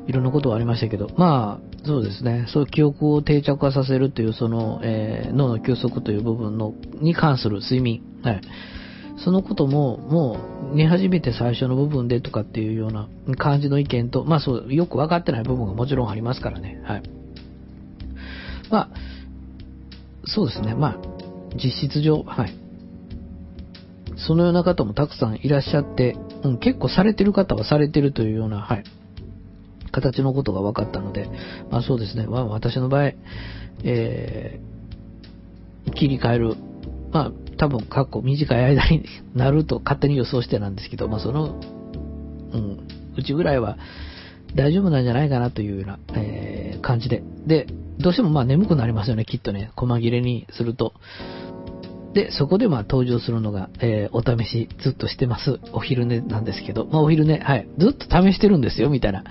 [0.09, 8.41] いろんなことはありましたけど、まあ、そうですね、そういう記憶を定着化させるという、その、えー、脳の休息という部分の、に関する睡眠、はい。
[9.23, 10.39] そのことも、も
[10.73, 16.81] う、寝始めて最初の部分でとかっていうような感じの意見と、まあそう、よく分かってない部分がもちろんありますからね。
[16.85, 17.03] はい。
[18.71, 18.91] まあ、
[20.25, 20.75] そうですね。
[20.75, 20.97] まあ、
[21.55, 22.55] 実質上、はい。
[24.17, 28.85] そのような方もたくさんいらっしゃって、うん、結構されてる方はされてるというような、はい。
[29.91, 31.29] 形のことが分かったので、
[31.71, 32.27] まあそうですね。
[32.27, 33.13] まあ私の場合、
[33.85, 36.55] えー、切り替える。
[37.13, 41.61] まあ多分、過去短い間になると勝手に予想してなんですけど、まあその、
[42.53, 43.79] うん、うちぐらいは
[44.55, 47.23] 大丈夫なんじゃないかなというような、えー、感じで。
[47.47, 47.67] で、
[47.99, 49.71] どうしてもまあ眠くなりますよね、きっとね。
[49.77, 50.95] 細切れにすると。
[52.15, 55.61] で、そこでまあ登場するのが、えー、お試しずっとしてます。
[55.73, 59.25] お昼寝なんですけど、まあお昼寝、はい、ずっと試してるんですよ、みたいな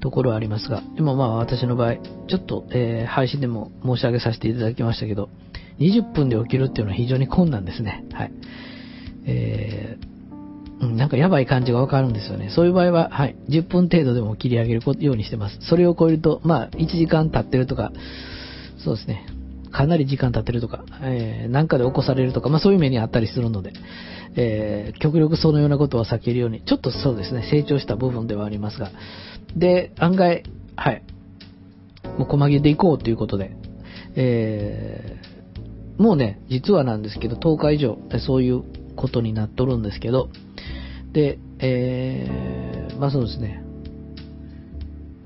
[0.00, 5.28] ところはありますが、でもまあ私の場合、ちょっと、えー、配信でも申し上げさせていただきましたけど、
[5.78, 8.04] 20分で起きるっていうのは非常に困難ですね。
[8.12, 8.32] はい。
[9.26, 12.50] えー、なんかやばい感じがわかるんですよね。
[12.50, 15.58] そういう場合は、はい、10分程度でも切り上げるようにしてます。
[15.60, 17.92] それを超えると、まあ、1時間経ってるとか、
[18.82, 19.26] そうですね。
[19.70, 23.72] かなり時間経ってるとか、えー、なんかで起こされるとか、まあそういう目にあったりするので、
[24.36, 28.90] えー、極力そのようなことは避けるように、ちょっとそうですね、成長した部分ではありますが、
[29.56, 30.44] で、案外、
[30.76, 31.02] はい、
[32.18, 33.56] もう細切れでいこうということで、
[34.16, 38.62] えー、もうね、実はなんですけど、10日以上、そういう
[38.96, 40.28] ことになっとるんですけど、
[41.12, 43.62] で、えー、まあそうですね、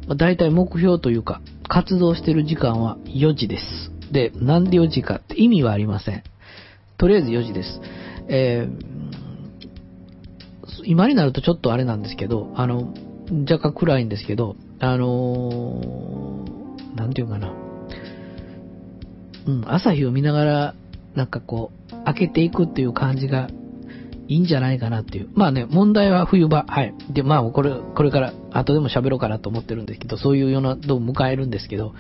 [0.07, 3.92] まあ、大体目標というか、活動してる時間は4時です。
[4.13, 6.23] で、なんで4時かって意味はありません。
[6.99, 7.81] とりあえず4時です。
[8.29, 8.93] えー、
[10.85, 12.95] 今になるとちょっとあれなんですけど、あの、
[13.51, 17.53] 若干暗いんですけど、あのー、なんていうかな。
[19.47, 20.75] うん、朝日を見ながら、
[21.15, 23.49] なんかこう、開けていくっていう感じが
[24.29, 25.29] いいんじゃないかなっていう。
[25.35, 26.65] まあね、問題は冬場。
[26.69, 26.95] はい。
[27.11, 31.95] で、まあ、これ、これから、後でも喋ろうかなと思ってるんですけど、そういうようなどを迎えるんですけど、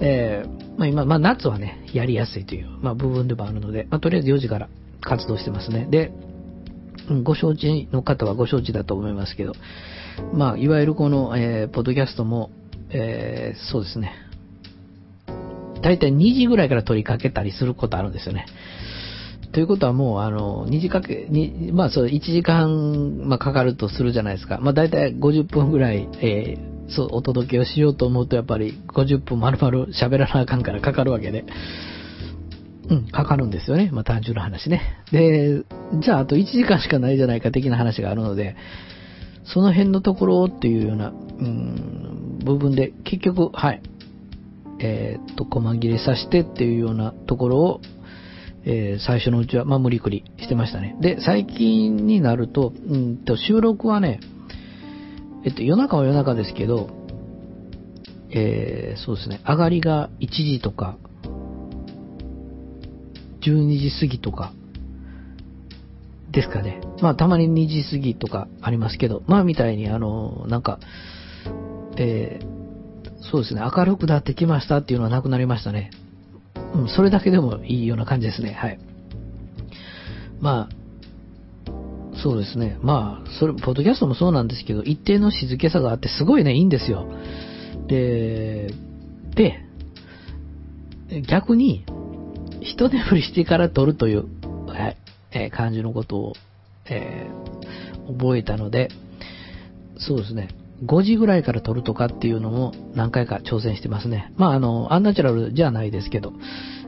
[0.00, 4.68] えー、まあ今、まあ夏はね、やりやすいという、まあ部分でもあるので、まあとりあえず4時から
[5.00, 5.86] 活動してますね。
[5.90, 6.12] で、
[7.22, 9.52] ご承知の方はご承知だと思いますけど、
[10.32, 12.50] まあいわゆるこの、えー、ポッドキャストも、
[12.90, 14.12] えー、そうですね。
[15.82, 18.46] だいたい2時ぐらいから取りかけたりすることあるんですよね。
[19.52, 21.28] ということはもう、あの、2時かけ、
[21.72, 24.58] まあそう、1時間、まあかかるとするじゃないですか。
[24.60, 31.44] まあだいたい50分ぐらい、えー、そう、お届けをしようと思うと、やっぱり50分丸々喋らなあかんからかかるわけで。
[32.88, 33.90] うん、かかるんですよね。
[33.92, 35.02] まあ単純な話ね。
[35.10, 35.64] で、
[36.02, 38.56] じゃああと1時間しかないじゃないか的な話があるので、
[39.44, 43.82] その辺のところっていうような、うん、部分で、結局、はい。
[44.80, 47.80] えー、っと、細切れさせてっていうようなところを、
[48.64, 50.96] えー、最初のうちは、まあ、無理くりしてましたね。
[51.00, 54.20] で、最近になると、うんと、収録はね、
[55.44, 56.88] えっと、夜中は夜中ですけど、
[58.30, 60.96] えー、そうですね、上がりが1時とか、
[63.42, 64.52] 12時過ぎとか、
[66.34, 66.80] ですかね。
[67.00, 70.80] まあ、たまに2時過ぎとかありますけど、まあ、みたいに、あの、なんか、
[71.96, 75.90] えー、そうですね、明るくなってきましたっていうのはなくなりましたね。
[76.74, 78.52] うん、それだけでもいいような感じですね。
[78.52, 78.78] はい。
[80.40, 80.83] まあ、
[82.24, 82.78] そうですね。
[82.80, 87.06] まあ、それ、ポッドキャストもそうなんですけど、一定の静けさがあって、すごいね、いいんですよ。
[87.86, 88.72] で、
[89.36, 89.62] で、
[91.28, 91.84] 逆に、
[92.62, 94.24] 一眠りしてから撮るという、
[94.66, 94.96] はい、
[95.32, 96.32] えー、感じのことを、
[96.88, 98.88] えー、覚えたので、
[99.98, 100.48] そうですね。
[100.82, 104.32] 5時ぐらいから撮るとかっていうのも何回か挑戦してますね。
[104.38, 106.32] まあ、あの、アンナチュラルじゃないですけど、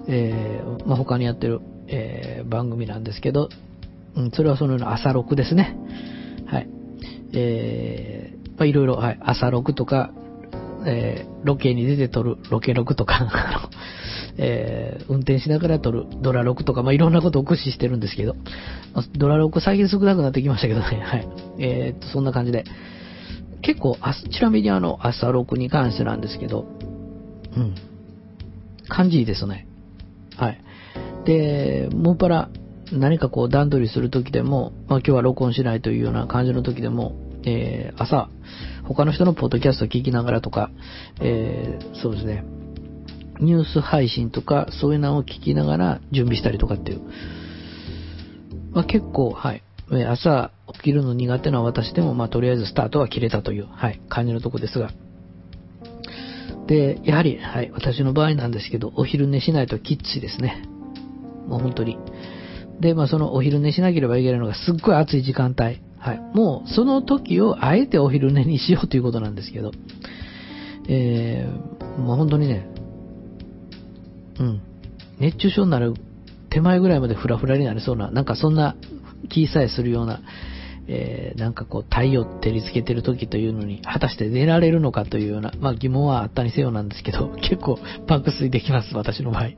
[0.08, 3.48] えー、まあ、他にやってるえー、番組なんですけど、
[4.16, 5.76] うん、それはそのような朝録ですね。
[6.46, 6.68] はい。
[7.32, 10.12] えー、まあ、いろいろ、はい、朝録とか、
[10.86, 13.70] えー、ロケに出て撮るロケ録とか、
[14.38, 18.36] えー、運転しながら撮るドラ録とか、まあ、いろんなことを駆使してるんですけど、
[19.16, 21.28] ドラ録最近少なくなってきましたけどね、はい。
[21.58, 22.64] えー、っと、そんな感じで。
[23.62, 23.96] 結構、
[24.30, 26.66] ちなみにあの、朝録に関してなんですけど、
[27.56, 27.74] うん。
[28.88, 29.66] 感じいいですね。
[30.36, 30.60] はい。
[31.24, 32.48] で、もっぱら
[32.92, 38.28] 何かこう段取りするときでも、まあ今日は録音しないというような感じのときでも、えー、朝、
[38.84, 40.70] 他の人のポッドキャストを聞きながらとか、
[41.20, 42.44] えー、そうですね、
[43.40, 47.00] ニュース配信とか、そういうのを聞きながら準備したりとかっていう。
[48.72, 49.62] まあ結構、はい。
[50.08, 54.90] 朝起きるの苦手な私でも、まあとりあえずスタートは切れたという、はい、感じのとこですが。
[56.66, 60.64] で、やはり、はい、私の場合なんですけど、お昼寝しないときっついですね。
[61.46, 61.98] もう本当に。
[62.80, 65.80] で、まあそのお昼寝しなければいけないのがすっごい暑い時間帯。
[65.98, 66.20] はい。
[66.34, 69.72] もうその時をあえてお昼寝にしようということなんですけど。
[70.88, 72.68] えー、もう本当にね、
[74.38, 74.60] うん。
[75.18, 75.94] 熱中症になる
[76.50, 78.76] 手前ぐらいまでフラフラになりそうな、なんかそんな
[79.28, 80.20] 気さえするような、
[80.88, 89.48] えー、なんかこう太陽照りつけてる時というのに、果たして寝られるのかというような、まあ疑問はあったにせよなんですけど、結構爆睡できます、私の場合。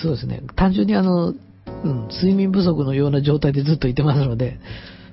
[0.00, 0.42] そうですね。
[0.54, 1.34] 単純にあの、
[1.84, 4.58] うん、睡眠不足のような状態でずっといてますので、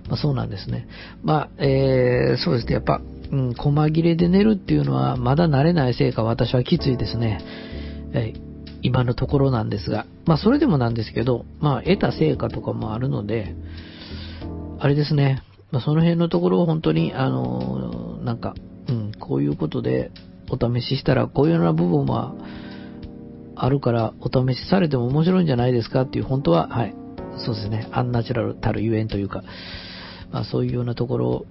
[0.10, 0.88] まあ、そうなんですね。
[1.24, 2.74] まあ、えー、そうですね。
[2.74, 7.39] やっぱ、うん、細切れで寝るっていうのは、まだ慣れないせいか私はきついですね。
[8.13, 8.41] えー、
[8.82, 10.06] 今のところなんですが。
[10.26, 13.56] まあ、それでもなんですけど、まあ、得た成果とかもあるので、
[14.80, 15.41] あれですね。
[15.72, 18.56] まあ、その辺のところを本当に、あのー、なんか、
[18.88, 20.12] うん、こういうことで
[20.50, 22.34] お試ししたら、こういうような部分は、
[23.63, 26.96] あるから、お試しされても面白いんじゃないですかっていう、本当は、はい、
[27.38, 29.43] そうですね、アンナチュラルたるゆえんというか、
[30.32, 31.46] まあ、そういうようなところを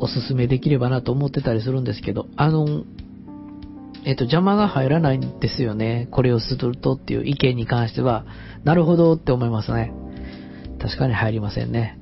[0.00, 2.84] お勧めできればなと思ってたりするんですけど、あの、
[4.04, 6.06] えっ、と、邪魔が入らないんですよね。
[6.12, 8.24] これをするとっていう意見に関しては、
[8.62, 9.92] なるほどって思いますね。
[10.80, 11.98] 確かに入りませんね。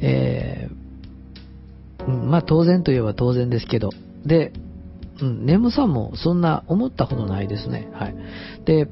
[0.00, 3.90] えー、まあ当然といえば当然ですけど、
[4.24, 4.52] で、
[5.20, 7.88] うん、眠さもそんな思ったことないですね。
[7.92, 8.16] はい。
[8.64, 8.88] で、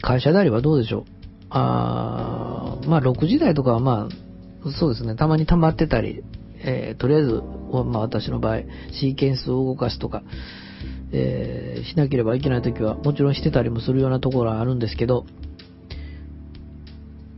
[0.00, 1.04] 会社であればどうでしょう。
[1.50, 6.24] あまあ6時台とかはまあ、そうですね、たまに溜まってたり、
[6.58, 10.22] えー、とりあえず、まあ私の場合、シーケンスを動かすとか、
[11.12, 15.26] えー、しなければいけないときはもちろんしてたりもするようなところはあるんですけど、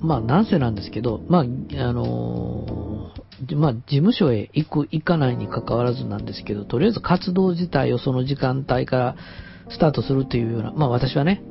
[0.01, 1.45] まあなんせなんですけど、まあ、あ
[1.93, 3.15] のー
[3.55, 9.16] まあ、事務所へ行く、行かないに関わらずなんですけど、とりあえず活動自体をその時間帯から
[9.68, 11.42] スタートするっていうような、まあ私はね、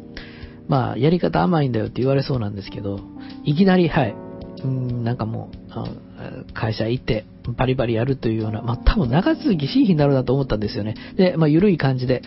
[0.68, 3.00] まあやり方甘いんだよって言われそうなんですけど、
[3.44, 4.16] いきなり、はい、
[4.64, 7.26] うん、なんかもう、会社行って
[7.58, 10.96] バリバリやるというような、まあ多分長続きしい日になるなと思ったんですよね。
[11.18, 12.24] で、まあ緩い感じで。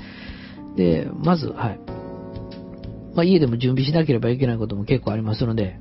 [0.77, 1.81] で、まず、はい。
[3.15, 5.81] まあ家でも準備しなければいけないことも結構ありますので、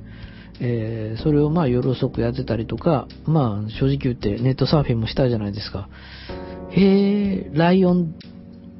[0.60, 5.88] えー、それをまあ夜遅くやってたりとか、まあ正直言ってネットサーフィンもしたじゃないですか。
[6.70, 8.14] へえ、ライオン、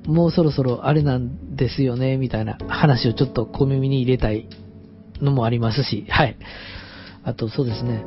[0.06, 4.48] もうそろそろあれなんですよね、みたいな話をちょっと小耳に入れたい
[5.20, 6.36] のもありますし、はい。
[7.24, 8.04] あとそうですね、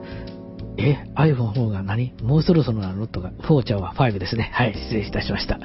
[0.77, 2.13] え、iPhone4 が何？
[2.21, 3.07] もうそろそろなの？
[3.07, 4.51] とか、4ちゃんは5ですね。
[4.53, 5.59] はい、失礼いたしました。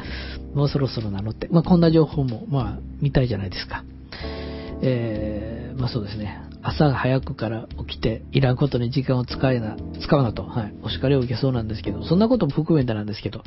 [0.55, 3.85] もうそろそろなのって、まあこんな情報も、まあ見たいじゃないですか。
[4.83, 6.41] えー、まあそうですね。
[6.69, 13.45] 朝早くから起きて、いらんことに時間を使えな、使うなと、はい、お叱りを受けそうなんですけど、そんなことも含めてなんですけど、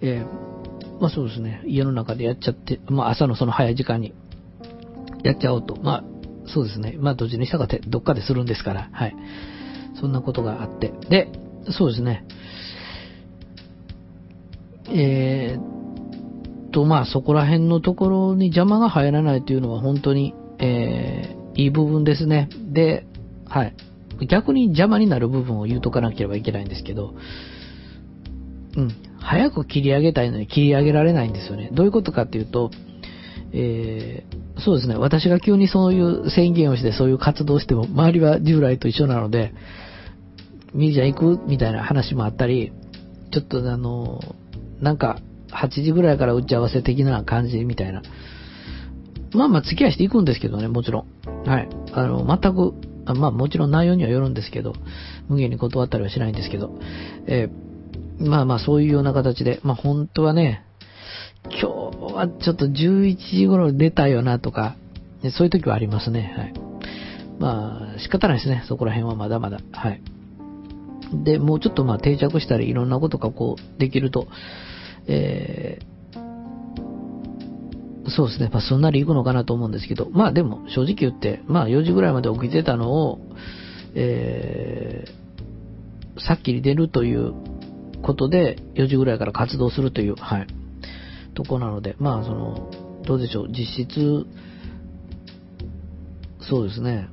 [0.00, 4.12] えー、まあそうですね、家の中でやっちゃって、まあ朝のその早い時間に
[5.22, 6.04] やっちゃおうと、まあ
[6.48, 9.14] そうですね、まあどっちにしたかってどっかでするんですから、はい。
[10.00, 11.28] そんなことがあって、で、
[11.70, 12.24] そうですね、
[14.88, 22.48] えー、と、まあそこら辺のところに邪魔が入らないというのは本当に、えー、いい部分ですね。
[22.72, 23.06] で、
[23.48, 23.74] はい。
[24.28, 27.14] 逆に邪魔になる部分を言うとかなければいけないんですけど、
[28.76, 28.90] うん。
[29.18, 31.70] 早く切り上げたいのに切り上げられないんですよね。
[31.72, 32.70] どういうことかっていうと、
[33.52, 34.96] えー、そうですね。
[34.96, 39.52] 私が急にそういう宣言をしてそういう活動をしても、周りは従来と一緒なので、
[40.74, 42.72] ミージャン行くみたいな話もあったり、
[43.30, 44.20] ちょっとあの、
[44.80, 45.18] なんか、
[45.50, 48.02] 8時ぐらいから打ち合わせ的な感じみたいな。
[49.34, 51.06] まあまあ付き合いしていくんですけどね、もちろん。
[51.46, 51.68] はい。
[51.92, 52.74] あの、全く、
[53.04, 54.74] あまあもちろん内容にはよるんですけど、
[55.28, 56.78] 無限に断ったりはしないんですけど、
[57.26, 60.64] えー、まあまあそういうような形で、まあ本当はね、
[61.50, 64.76] 今日はちょっと11時頃出たよなとか、
[65.36, 66.34] そういう時はありますね。
[66.36, 66.72] はい。
[67.38, 68.64] まあ、仕方ないですね。
[68.68, 69.58] そこら辺はまだまだ。
[69.72, 70.02] はい。
[71.24, 74.28] で、もうちょっとまあ定着したり、いろんなことがこう、できると、
[75.08, 75.91] えー、
[78.08, 78.50] そうですね。
[78.52, 83.20] まあ、すんなりいくのかなと思うんですけど、まあでも、正直言って、まあ4時ぐらいまで起きてたのを、
[83.94, 87.32] えー、さっきに出るという
[88.02, 90.46] ことで、4時ぐらいから活動するという、はい、
[91.34, 92.70] とこなので、まあ、その、
[93.04, 94.26] どうでしょう、実質、
[96.40, 97.08] そうですね、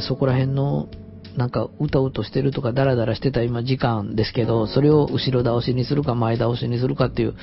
[0.00, 0.88] そこら辺の、
[1.36, 7.34] なんか、うとうとしてるとか、ダラダラしてた今時間ですけど、それを後ろ倒しにするか前倒しにするかっていう、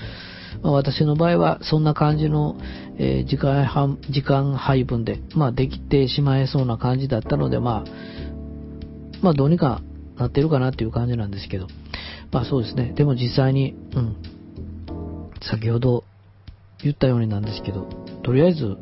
[0.61, 2.57] まあ、私の場合はそんな感じの、
[2.97, 7.89] えー、時間時間配分で、まあ、できてしまえそうな感じだったので、まあ、
[9.21, 9.81] まあ、どうにか
[10.17, 11.67] なってるかなっていう感じなんですけど、
[12.31, 12.93] まあそうですね。
[12.95, 14.15] でも実際に、うん、
[15.41, 16.03] 先ほど
[16.83, 17.87] 言ったようになんですけど、
[18.23, 18.77] とりあえず、うん、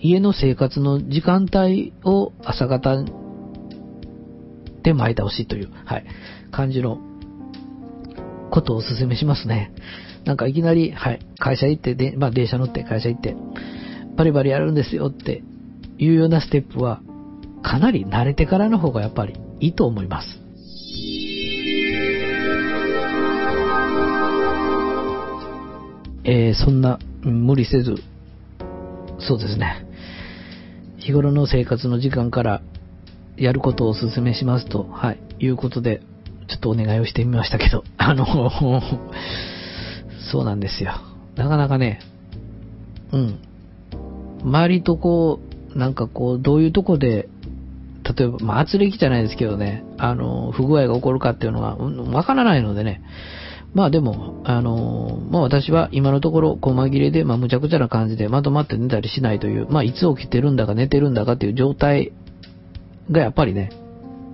[0.00, 3.04] 家の生活の時間帯を朝方
[4.82, 6.06] で前倒しという、はい、
[6.50, 6.98] 感じの
[8.50, 9.72] ことをお勧めしますね。
[10.26, 13.36] なんかいきなり、はい、会社行ってで、まあ電車乗って会社行って、
[14.16, 15.42] バリバリやるんですよって
[15.98, 17.00] いうようなステップは、
[17.62, 20.28] かなり慣れてからの方がやっぱりいいと思います。
[26.24, 27.94] えー、そんな無理せず、
[29.20, 29.86] そうですね。
[30.96, 32.62] 日頃の生活の時間から
[33.36, 36.00] やることをお勧めしますと、はい、いうことで、
[36.48, 38.24] ちょっとお願いをしてみましたけど、あの、
[40.30, 40.92] そうなんですよ。
[41.36, 42.00] なかなかね、
[43.12, 43.38] うん。
[44.42, 45.40] 周りとこ
[45.74, 47.28] う、なんかこう、どういうとこで
[48.14, 53.02] 例えば、まあ、圧力じゃないですけどね、あの、不具合が起こるかっていうのは、わからないのでね。
[53.74, 62.12] まあでも、あの、まあ私は今のところ、細切れで、まあ無茶苦茶な感じでまとまって寝たりしないという、まあいつ起きてるんだか寝てるんだかっていう状態
[63.10, 63.70] がやっぱりね、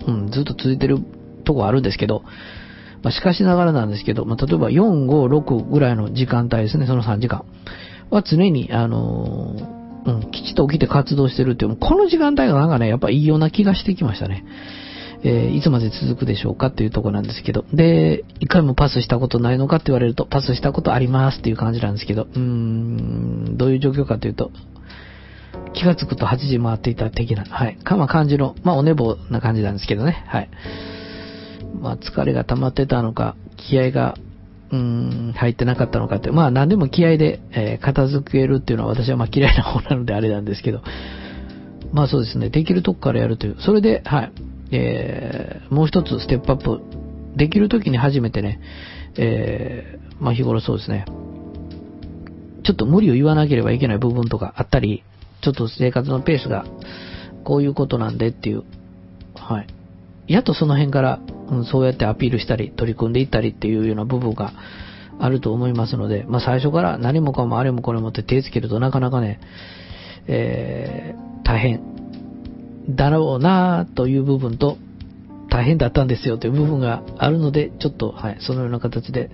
[0.07, 0.99] うん、ずっと続いてる
[1.45, 2.23] とこあるんですけど、
[3.03, 7.45] まあしかしながらなんですけど、まあ例えば4、5、6ぐらいの時間帯ですね、その3時間
[8.11, 9.57] は常に、あの
[10.05, 14.45] うん、きちっと起きて活動してるっていう、この時間帯がなんかね、やっぱいいような気がしてきましたね。
[15.25, 17.65] えー、いつまで続くでしょうかっていうとこなんですけど。
[17.73, 24.51] で、一回もパスしたことないのかって言われると、パスしたことありますっていう感じなんですけど、うーん、どういう状況かというと、
[25.75, 27.77] 気がつくと8時回っていた的な、はい。
[27.77, 30.51] か、ま感じの、まあお寝坊な感じなんですけどね、はい。
[31.81, 34.17] まあ疲れが溜まってたのか、気合が
[34.73, 40.83] うん、入ってなかったのかって、まあ何でも気合で、えー、片付けるっていうのは私はまあ嫌いな方なのであれなんですけど、
[41.93, 44.33] まあそうですね、できるとこからやるという、それで、はい、
[44.71, 46.81] えー、もう一つステップアップ、
[47.37, 48.61] できるときに初めてね、
[49.19, 51.05] えー、まあ日頃そうですね、
[52.65, 55.05] ちょっと無理を言わなければいけない部分とかあったり、
[55.43, 56.65] ちょっと生活のペースが
[57.45, 58.63] こういうことなんでっていう、
[59.35, 59.67] はい。
[60.29, 61.21] やっとその辺から
[61.53, 64.53] うん、そうやってアピールしたり、取り組んでいったりっていうような部分が
[65.19, 69.41] あると思いますので、まあ最初から何もかもあれもこれもって手つけるとなかなかね、
[70.27, 71.93] えー、大変
[72.89, 74.79] だろうなという部分と、
[75.51, 79.31] 大変だったんですよという部分があるので、ちょっと、はい、そのような形で、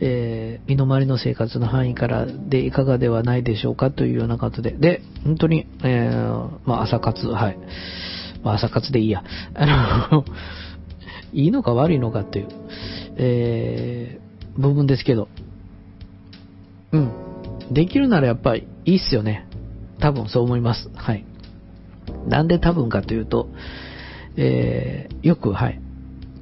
[0.00, 7.58] えー、身の回りの生活の範囲からでいかがではないでしょうかというような形で、で、本当に、えー、まあ朝活、はい、
[8.42, 9.22] まあ朝活でいいや、
[9.54, 10.24] あの
[11.32, 12.48] いいのか悪いのかっていう、
[13.16, 15.28] えー、部分ですけど、
[16.92, 17.12] うん。
[17.70, 19.46] できるならやっぱりいいっすよね。
[20.00, 20.90] 多分そう思います。
[20.94, 21.24] はい。
[22.26, 23.48] なんで多分かというと、
[24.36, 25.80] えー、よく、はい。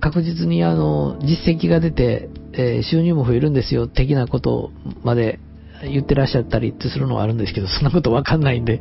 [0.01, 4.71] 確実にあの、実績が出て、えー、収入も増えるんですよ、的なこと
[5.03, 5.41] まで
[5.83, 8.81] 言ってらっしゃったりってするのはあるんですけど、そんなことわかんないんで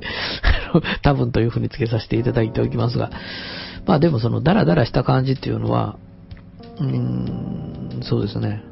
[1.01, 3.09] 多分というふうにつけさせていただいておきますが、
[3.85, 5.97] まあでもそのダラダラした感じっていうのは、
[6.79, 8.63] うーん、そうですね。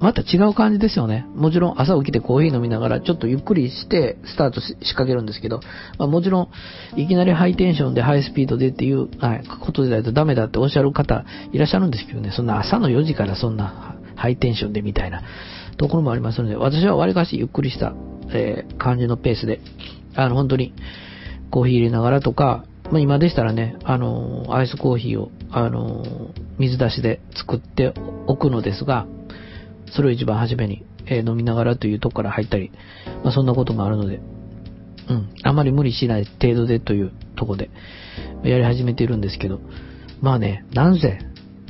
[0.00, 1.26] また違う感じですよね。
[1.34, 5.60] もちろん朝起きてコーヒー飲みながらちょっとゆっくりしてスタートし仕掛けるんですけど、
[5.98, 6.42] まあ、もちろ
[6.96, 15.22] んいきなりハイテンションでハイスピードでっていう、はい、ことでないとダメだっておっしゃる方いらっしゃるんですけどね、そんな朝の4時からそんなハイテンションでみたいな
[15.78, 17.94] ところもありますので、私は割かしゆっくりした、
[18.30, 19.60] えー、感じのペースで、
[20.14, 20.74] あの本当に
[21.50, 27.92] コーヒー入れながらとか、まあ、今でしたらね、あの、アイスコーヒーを、あの、水出しで作って
[28.26, 29.06] おくのですが、
[29.90, 32.72] それを一番初めに、えー、飲みながらというとこから入ったり、
[33.24, 34.20] まあ、そんなこともあるので、
[35.08, 37.70] うん、あまり無理しない程度でというとこで、
[38.42, 39.60] やり始めているんですけど、
[40.20, 41.18] まあね、なんせ、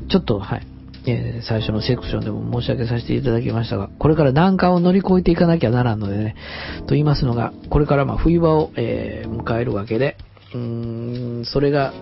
[0.08, 0.66] ちょっと、はい、
[1.10, 6.36] えー、最初のセクションでも申し上げさせていただきましたが、これから難関を乗り越えていかなきゃならんのでね、
[6.80, 10.16] と言いますのが、これからま冬場を、えー、迎えるわけで、
[10.54, 11.92] うーん、それが、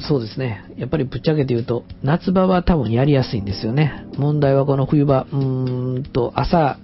[0.00, 0.64] そうですね。
[0.76, 4.06] やっぱりぶっちゃけて言うと、夏場は多分やりやすいんですよね。
[4.16, 6.78] 問題はこの冬場、うーんと、朝、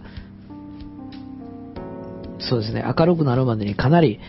[2.40, 4.20] そうですね、明るくなるまでにかなり、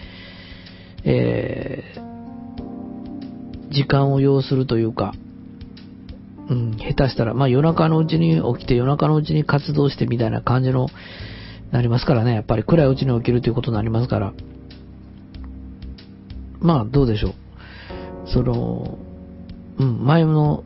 [1.03, 5.13] えー、時間を要するというか、
[6.49, 10.87] うん、下手したら、まあ夜中のうちに起きて夜中のうちに活動してみたいな感じの、
[11.71, 12.33] なりますからね。
[12.33, 14.33] やっぱり暗いうちに起きるということになりますから。
[16.59, 17.33] まあどうでしょう。
[18.31, 18.97] その、
[19.77, 20.63] うん、前の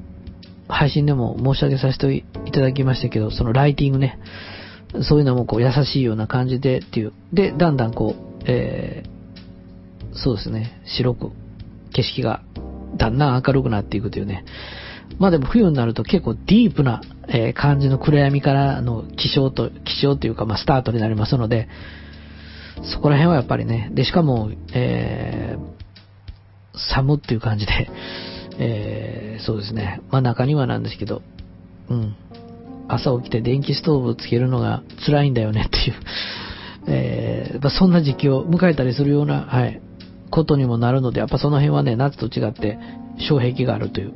[0.67, 2.13] 配信でも申し上げさせて
[2.45, 4.19] いただきましたけど、そのライティングね、
[5.01, 7.13] そういうのもこう優しいような感じでっていう。
[7.33, 11.31] で、だんだんこう、えー、そうですね、白く
[11.93, 12.41] 景色が
[12.97, 14.45] だんだん明るくなっていくというね。
[15.17, 21.67] まあでも冬になると結構ディープな、え、感じの暗闇からの気象と、気象というかまあスタートになりますので、
[22.83, 27.89] そこら辺はやっぱりね、で、しかも、えー、寒っていう感じで、
[28.59, 30.01] えー、そうですね。
[30.11, 31.21] まあ中にはなんですけど、
[31.89, 32.15] うん。
[32.87, 35.93] 朝起きて電気ストーブをつけるのが辛いんだよねっていう、
[36.87, 39.79] えー、まあ、そんな時期を迎えたりするような、はい、
[40.31, 42.79] ことにもなるので、やっぱその辺はね、夏と違って
[43.27, 44.13] 障壁があるという。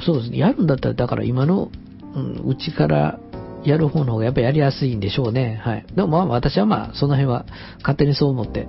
[0.00, 0.38] そうですね。
[0.38, 1.70] やるんだったら、だから今の、
[2.14, 3.18] うん、うちから
[3.64, 5.60] やる方の方がやっぱりやりやすいんでしょうね。
[5.62, 5.86] はい。
[5.94, 7.46] でもまあ私はまあその辺は
[7.78, 8.68] 勝手にそう思って、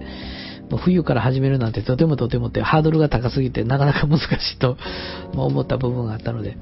[0.77, 4.23] 冬から始めるなんてとてもとてもってハードルが高すぎてなかなか難し
[4.55, 4.77] いと
[5.35, 6.57] 思った部分があったので、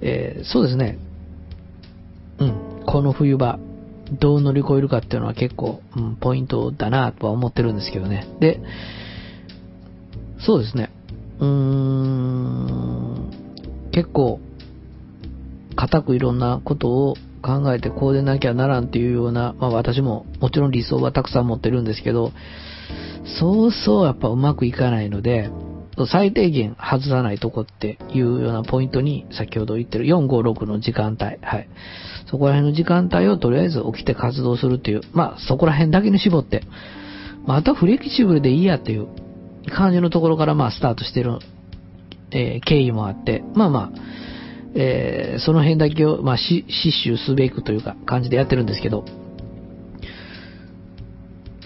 [0.00, 0.98] えー、そうですね。
[2.38, 2.54] うん、
[2.84, 3.58] この冬場、
[4.18, 8.26] どう乗り越えるかっていうのは結構、うん、ポイントだなとは思ってるんですけどね。
[8.40, 8.60] で、
[10.38, 10.90] そうですね。
[11.38, 12.93] うーん、
[13.94, 14.40] 結構、
[15.76, 22.32] 固くいろんなことを考えてこうでなきゃならんっていうような、まあ私ももちろん理想はたくさん持ってるんですけど、
[23.38, 25.48] そうそうやっぱうまくいかないので、
[26.10, 31.24] 最低限外さないとこっていうようなポイントに先ほど言ってる456の時間帯。
[31.40, 31.68] はい。
[32.28, 35.02] そこら辺の時間帯をとりあえず起きて活動するっていう。
[35.12, 36.64] まあそこら辺だけに絞って。
[37.46, 39.06] まああフレキシブルでいいやっていう
[39.70, 41.38] 感じのところからまあスタートしてる、
[42.34, 43.42] えー、経緯もあって。
[43.54, 43.92] まあまあ、
[44.74, 46.64] えー、その辺だけをまあ死
[47.06, 49.04] 守すべくというか感じでやってるんですけど。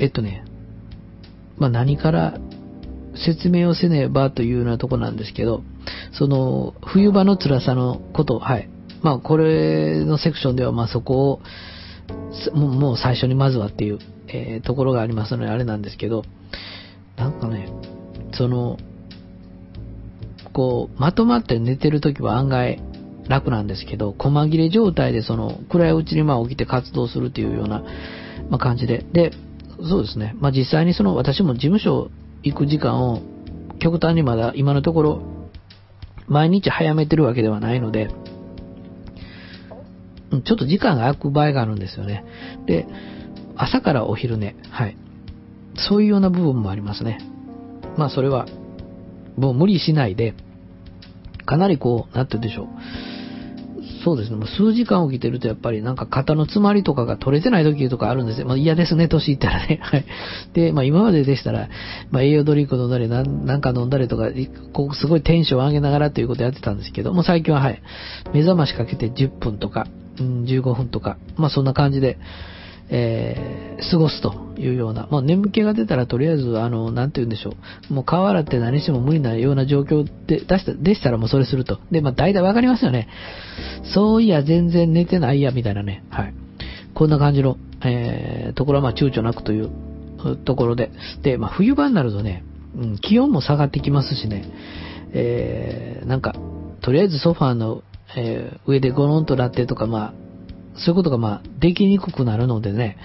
[0.01, 0.45] えっとね、
[1.57, 2.39] まあ何から
[3.16, 5.62] 説明をせねばというようなとこなんですけど、
[6.12, 8.69] その、冬場の辛さのこと、はい。
[9.03, 11.41] まあ、これのセクションでは、まあ、そこを、
[12.55, 13.99] もう最初にまずはっていう、
[14.29, 16.25] えー、ところがありますので、あれなんですけど、
[17.16, 17.69] なんかね、
[18.33, 18.79] その、
[20.59, 22.83] こう、まとまって寝てるときは案外
[23.29, 27.85] 楽なんですけど、細切れ状態でその、暗いうちにまあ起きて活動するっていうような、
[28.51, 29.07] まあ、感じで。
[29.13, 29.31] で、
[29.89, 30.35] そうですね。
[30.41, 32.11] まあ、実際にその、私も事務所
[32.43, 33.23] 行く時間を
[33.79, 35.23] 極端にまだ今のところ
[36.27, 38.09] 毎日早めてるわけではないので、
[40.45, 42.25] ちょっと時間が空く場合があるんですよね。
[42.67, 42.85] で、
[43.57, 44.97] 朝からお昼寝、はい。
[45.77, 47.21] そういうような部分もありますね。
[47.97, 48.47] まあそれは、
[49.37, 50.35] もう無理しないで、
[51.49, 52.69] かなりこう、なんて言うんでしょう。
[54.05, 54.37] そうですね。
[54.37, 58.47] もう数時間起きてるとやっぱりなんか肩の詰まりとかが取れてない時とかあるんですよ。
[58.47, 59.81] まあ嫌ですね、年いったらね。
[59.83, 60.05] はい。
[60.53, 61.71] で、まあ今まででしたら、
[62.11, 64.29] まあ栄養ドリンク飲んだり、なんか飲んだりとか、
[64.75, 67.81] こうすごいテンションを上げながらということやってたんですけど、もう最近ははい、
[68.35, 69.87] 目覚ましかけて10分とか、
[70.21, 72.19] うん、15分とか、まあそんな感じで、
[72.91, 77.53] えー、過ごすというような、まあ、眠気が出たらとりあえず、あの、なんて言うんでしょ
[77.91, 77.95] う。
[77.95, 81.80] もう顔洗って何しても無理なような状況で、出した、でしたらもうそれすると。
[81.91, 83.09] で、まあ、大体わかりますよね。
[83.95, 86.05] そういや、全然寝てないや、みたいなね。
[86.11, 86.34] はい。
[86.95, 89.70] こんな感じの、えー、ところはまあ、躊躇なくという
[90.45, 90.91] ところで。
[91.22, 94.45] で、まあ、冬場になるとね、うん、気温も下がってきますしね、
[95.12, 96.34] えー、なんか、
[96.80, 97.82] とりあえずソファーの、
[98.16, 100.28] えー、上でゴロンとなってとか、まあ、
[100.79, 102.97] そういうことがまあ、できにくくなるのでね、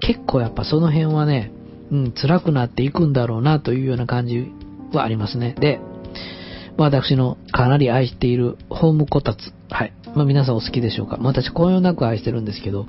[0.00, 1.52] 結構やっぱその辺はね、
[1.90, 4.52] うん、辛くなっていくんだろうなというような感じ
[4.92, 5.54] はありますね。
[5.58, 5.80] で、
[6.76, 9.38] 私のかなり愛しているホームこたつ。
[9.70, 9.92] はい。
[10.14, 11.16] まあ皆さんお好きでしょうか。
[11.16, 12.86] まあ私、こよなく愛してるんですけど、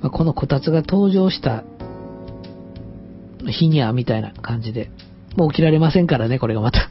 [0.00, 1.64] まあ、このこたつが登場した
[3.46, 4.90] 日にはみたいな感じで、
[5.36, 6.88] もう起きられませんからね、これがまた。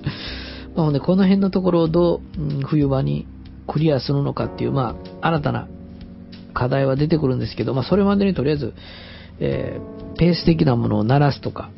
[0.76, 3.26] まあ、ね、この辺のところをどう、うん、冬場に
[3.66, 5.68] クリアするのかっていう、まあ、新たな
[6.54, 8.74] 課題は出てくるんですけど、まあ、それまでにとりあえず、
[9.40, 11.70] えー、ペース的なものを鳴らすとか、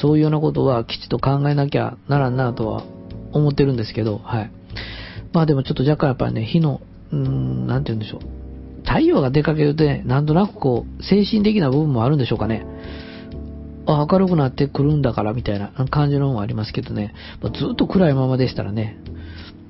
[0.00, 2.84] そういうようなことはきちっと考えなきゃならんなとは
[3.32, 4.50] 思ってるんですけど、はい。
[5.32, 6.80] まあでもちょっと若干やっぱりね、火の、
[7.12, 8.20] うーん、なんて言うんでしょう。
[8.86, 12.66] 太陽が出かけるとね、なんとなくこう、精神的な部分もあるんでしょうかね。
[13.86, 18.98] あ、明るくなってくるんだからみたいな感じのもありますけどね、ずっと暗いままでしたらね、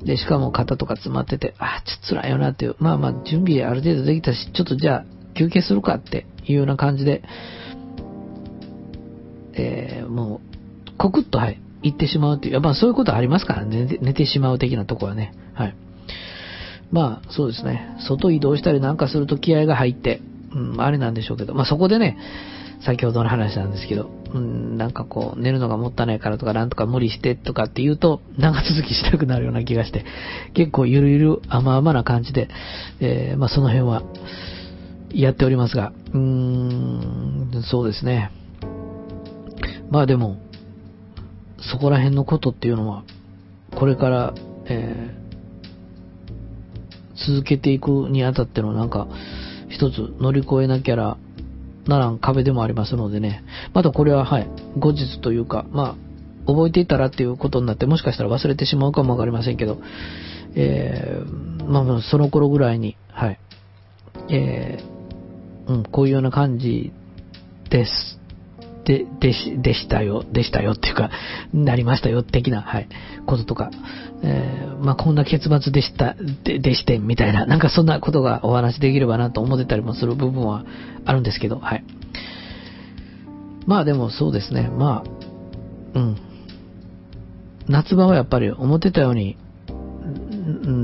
[0.05, 5.05] で、しかも肩とか詰まってて、あ、ちょっと辛いよなっていう、まあまあ準備ある程度できたし、ちょっとじゃあ
[5.37, 7.23] 休憩するかっていうような感じで、
[9.55, 10.41] えー、も
[10.87, 15.75] う、コクッと、はい、行ってしまうっていう、まあそういうことありますからね、寝てしまう的なとこはね、はい。
[16.91, 20.21] まあそうですね、外移動したりなんかすると気合が入って、
[20.53, 22.17] うん、あれなんでしょうけど、まあそこでね、
[22.85, 30.05] 先ほどの話なんですけど、うん、なんかこう、寝るのがもったいないからとか、なんとか無理してとかって言うと、長続きしたくなるような気がして、
[30.55, 32.49] 結構ゆるゆる甘々な感じで、
[33.01, 34.03] えー、まあその辺は、
[35.11, 38.31] やっておりますが、うーん、そうですね。
[39.91, 40.37] まあでも、
[41.61, 43.05] そこら辺のことっていうのは、
[43.75, 44.35] これから、
[44.67, 49.09] えー、続けていくにあたってのなんか、
[49.71, 51.19] 一つ乗り越えなきゃら
[51.89, 56.09] ならん壁でもありますのでね、またこれははい、後日というか、まあ、
[56.47, 59.79] 覚えていたらっていうことになって、もしかしたら忘れてしまうかもわかりませんけど、
[60.55, 63.41] えー、まあ、その頃ぐらいに、はい、
[64.31, 66.93] えー、うん、こういうような感じ
[67.71, 68.19] です。
[68.85, 71.11] で、でし、でしたよ、でしたよっていうか、
[71.53, 72.89] なりましたよ、的な、はい、
[73.27, 73.71] こととか、
[74.23, 76.15] えー、まあ、こんな結末でした、
[76.45, 80.65] で、でして、みたいな、なんかそんなことがお話できればなと思ってたりもする部分は
[81.05, 81.85] あるんですけど、はい。
[83.67, 85.05] まあでもそうですね、ま
[85.95, 86.17] あ、うん。
[87.69, 89.37] 夏場はやっぱり思ってたように、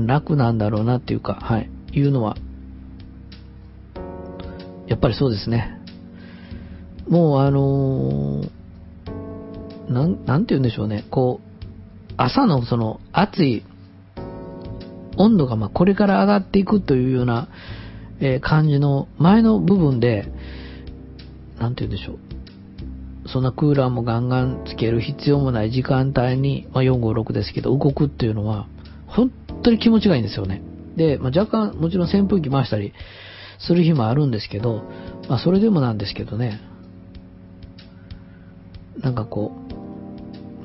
[0.05, 2.37] 楽なんだろうなっていうか、はい、いうのは、
[4.87, 5.79] やっぱりそうですね。
[7.07, 11.44] もうあのー、なん、なんて言うんでしょうね、こう、
[12.17, 13.63] 朝のその暑い
[15.17, 17.47] 温度がまこれから上がっていくというような、
[18.19, 20.31] え、感じの前の部分で、
[21.59, 22.19] なんて言うんでしょう。
[23.27, 28.67] そんなクーラーもガンガンつける必要もない時間帯に、まあ、456ですけど、動くっていうのは、
[29.07, 29.31] 本
[29.63, 30.61] 当に気持ちがいいんですよね。
[30.95, 32.93] で、まあ、若干、もちろん扇風機回したり
[33.57, 34.83] する日もあるんですけど、
[35.27, 36.59] まあ、それでもなんですけどね、
[38.99, 39.64] なんかこう、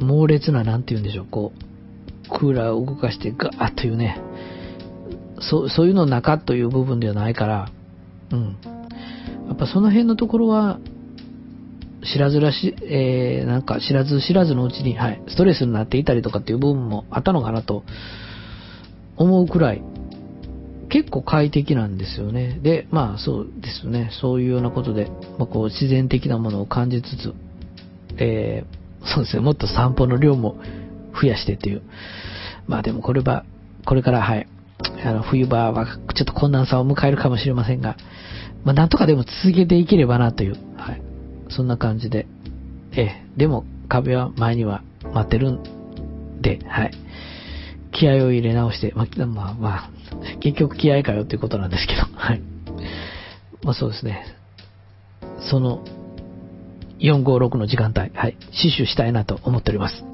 [0.01, 4.21] 猛烈な、なんて言うんでしょう、こう、クーラーを動かしてガーッというね、
[5.41, 7.71] そそういうの中という部分ではないから、
[8.33, 8.57] うん。
[9.49, 10.79] やっぱその辺のところは、
[12.03, 17.85] 知らずらし、えー、なんか知らず知らずのうちに、はい、ストレスになっていたりとかっていう部分もあったのかなと
[19.17, 19.83] 思うくらい、
[20.89, 22.59] 結構快適なんですよね。
[22.63, 27.35] で、まあそうですね、そういうようなことで、まあ、こう自然的なものを感じつつ、
[28.17, 30.57] えー、そうですね、もっと散歩の量も
[31.21, 31.83] 増やしてっていう。
[32.67, 33.45] まあでもこれは、
[33.87, 34.47] これからはい、
[35.05, 37.97] あの、冬場はちょっと困難さを迎えるかもしれませんが、
[38.65, 41.03] まあなんとかでも続けていければなという、はい、
[41.49, 42.27] そんな感じで、
[42.93, 44.83] えー、でも壁は前には
[45.15, 46.93] 待ってるんで、はい。
[47.93, 49.91] 気合を入れ直して、まあ、まあ、まあ、
[50.41, 52.43] 結局気合かよっていうことなんですけど、はい。
[53.63, 54.25] まあそうですね。
[55.51, 55.85] その
[57.01, 60.05] 456の時間帯、はい、死守したいなと思っております。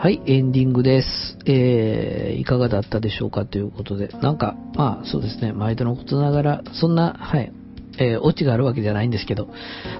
[0.00, 1.36] はい、エンディングです。
[1.44, 7.52] えー、いかがだったでしょうかということで、なんか、まあ、そうですね、毎度のことながら、そんな、はい、
[7.98, 9.48] えー、オチがあるわけじゃないんですけど、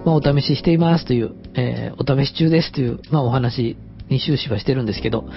[0.06, 3.76] まあ、お試ししていますという、えー、お試し中ですという、まあ、お話
[4.08, 5.28] に終始はしてるんですけど、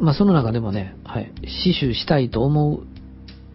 [0.00, 2.95] まあ、その中でもね、はい、死守したいと思う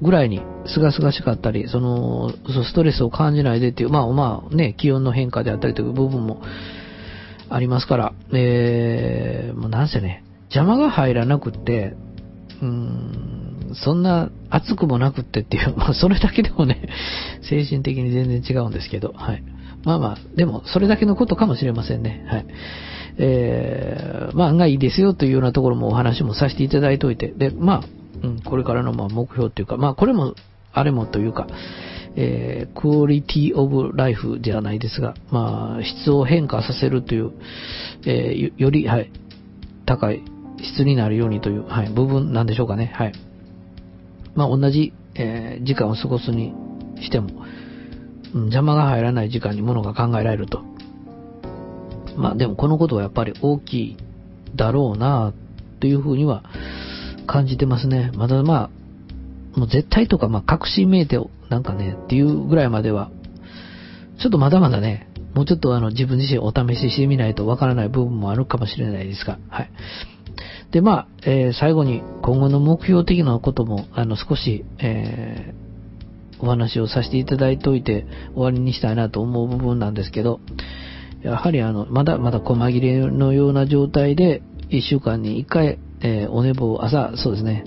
[0.02, 6.42] ぐらいに、すがすがしかったり、その、ストレスを感じないでっていう、まあまあね、気温の変化であったりという部分も
[7.50, 11.96] ありますから、えー、もうなんせね、邪魔が入らなくって、
[12.62, 16.90] うーん、そんな暑くもなくってっていう、 まあそれだけでもね、
[17.42, 19.44] 精神的に全然違うんですけど、はい。
[19.84, 22.26] まあまあ、でもそれだけのことかもしれませんね。
[22.28, 22.46] はい。
[23.18, 27.84] えー、まあ案外いいですよというようなところもお話もさせていただいておいて、で、まあ、
[28.24, 30.36] うん、これからのま目標っていうか、まあこれも、
[30.74, 31.48] あれもというか、
[32.16, 37.32] えー、クオリティオブライフではないですが、まあ、質を変化させるという、
[38.06, 39.12] えー、より、はい、
[39.86, 40.24] 高い
[40.62, 42.92] 質になるようにという、はい、部分なんでしょうかね。
[42.96, 43.14] はい。
[44.36, 46.54] まあ、同じ、えー、時間を過ごすに
[47.02, 47.30] しても、
[48.34, 50.64] うん、邪魔が入らない時間にものが考えられると。
[52.18, 53.98] まあ、でもこのことはやっぱり大きい
[54.56, 55.34] だろうな、
[55.80, 56.44] というふうには、
[57.32, 58.12] 感じてますね。
[58.14, 58.70] まだま
[59.56, 61.18] あ、もう絶対とか、まあ、確信めいて、
[61.50, 63.10] なんかね、っていうぐらいまでは、
[64.20, 69.72] ちょっとまだまだね、もうちょっとあの、自分自身お試ししてみないとわからない部分もあるかもしれないですが、はい。
[70.72, 80.42] で、まあ、えー、最後に今後の目標的なことも、あの、少し、えー、お話をさせていただいておいて終わりにしたいなと思う部分なんですけど、
[81.24, 87.64] やはりあの、まだまだ細切れのような状態で、1週間に1回、えー、お寝坊、朝、そうですね、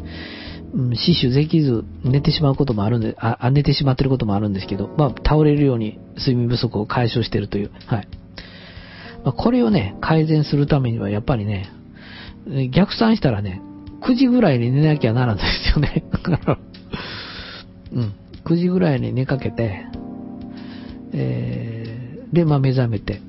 [0.75, 8.09] うん、死守できず寝てしまうこともあるんで、あ、寝てしまってることもあるんですけど、まあ、倒れるように睡眠不足を解消してるという、はい。
[9.25, 11.71] まあ、これをね、改善するためにはやっぱりね、
[12.73, 13.63] 逆算したらね、
[14.03, 16.05] 9時ぐらいに寝なきゃならないですよね。
[17.93, 18.13] うん。
[18.45, 19.87] 9時ぐらいに寝かけて、
[21.13, 23.21] えー、で、まあ目覚めて。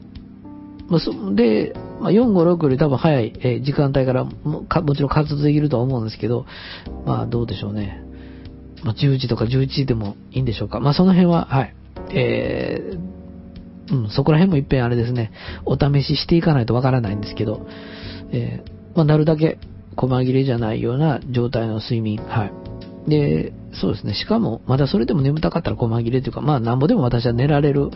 [0.90, 6.46] まあ、そで、まあ、4、5、6より多分早い、えー、時間帯からももちろん活動できるとは思うんですけど、
[7.06, 8.04] まあどうでしょうね。
[8.84, 10.80] まあ、10時とか11時でもいいんでしょうか。
[10.80, 11.76] まあその辺は、はい。
[12.12, 15.32] えー、うん、そこら辺もいっぺんあれですね、
[15.66, 17.68] お試ししていかないとわからないんですけど、
[18.32, 19.58] えー、まあなるだけ
[19.96, 22.52] 細切れじゃないような状態の睡眠、はい。
[23.08, 24.14] で、そうですね。
[24.14, 27.92] しかも、まだそれでも眠たかったら細切れというか、まあ、なんぼでも私は寝られる、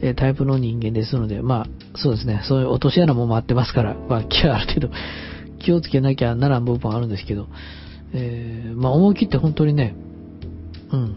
[0.00, 2.40] えタイプの人間ですので、まあ、そうですね。
[2.44, 4.28] そういう落とし穴も待ってますから、 まあ、ある
[4.66, 4.90] 程度、
[5.58, 7.48] 気をつけなきゃならん部分あるんですけど、
[8.12, 9.94] えー、まあ、思い切って本当にね、
[10.92, 11.14] うん。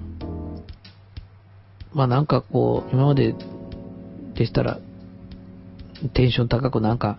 [1.94, 3.36] まあ、なんかこう、今まで
[4.36, 4.80] でしたら、
[6.14, 7.18] テンション高くなんか、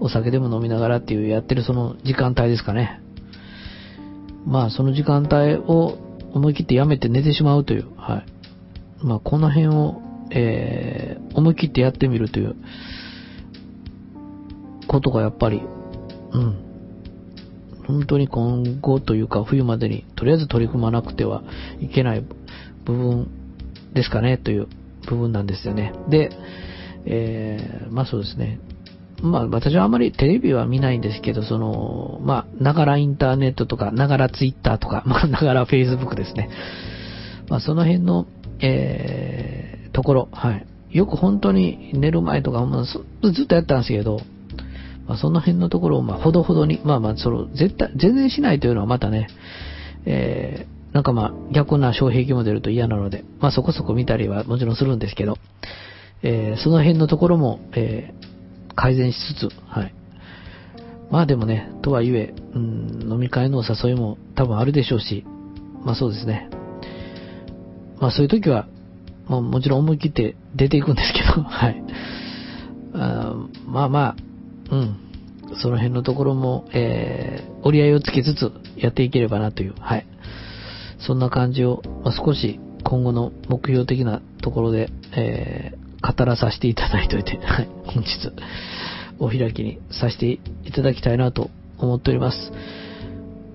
[0.00, 3.00] お酒でも飲みながらっていうやってるその時間帯ですかね。
[4.46, 5.98] まあ、その時間帯を
[6.32, 8.18] 思い切ってやめて寝てしまうという、は
[9.02, 9.04] い。
[9.04, 12.56] まあ、この辺を、えー、思い切ってやってみるという
[14.86, 15.62] ことがやっぱり、
[16.32, 16.64] うん。
[17.86, 21.42] 本当に今後というか冬までにとりあえず取り組まなくては
[21.80, 22.20] いけない
[22.84, 23.28] 部分
[23.94, 24.68] ですかねという
[25.08, 25.94] 部分なんですよね。
[26.10, 26.30] で、
[27.06, 28.60] えー、まあそうですね。
[29.22, 36.50] まあ私はあまりテレビは見ないんですけど、その、まあ、ながらインターネットとか、ながらツイッターとか、 まあ、ながらフェイスブックですね。
[37.48, 38.26] まあその辺の、
[38.60, 40.66] えー、ところ、はい。
[40.96, 43.02] よく本当に寝る前とか、まあ、ず
[43.42, 44.20] っとやったんですけど、
[45.08, 49.26] まあ、その辺のところを、まあ、ほどほどに、まあまあ、その、絶対、全然しないというのはまたね、
[50.06, 55.36] えー、なんかまあ、逆な障壁も出ると嫌なので、まあそこそこ見たりはもちろんするんですけど、
[56.22, 59.94] えー、その辺のところも、えー、改善しつつ、はい。
[61.10, 65.24] まあでもね、とはいえ、うん、飲み会のお誘いも多分あるでしょうし、
[65.84, 66.48] まあそうですね。
[68.00, 68.68] まあそういう時は、
[69.28, 71.82] まあもちろん思い切って出ていくんですけど、 はい。
[72.94, 73.34] あ
[73.66, 74.16] まあま
[74.70, 74.96] あ、うん。
[75.60, 80.06] その辺のところも、えー、折り合いをつけつつやっていければなという、はい。
[80.98, 88.30] そんな感じを、まあ、少し今後の目標的なところで、えー、語らさせていただいておいて、 はい、本日、
[89.18, 90.38] お開きにさせてい
[90.72, 92.52] ただきたいなと思っております。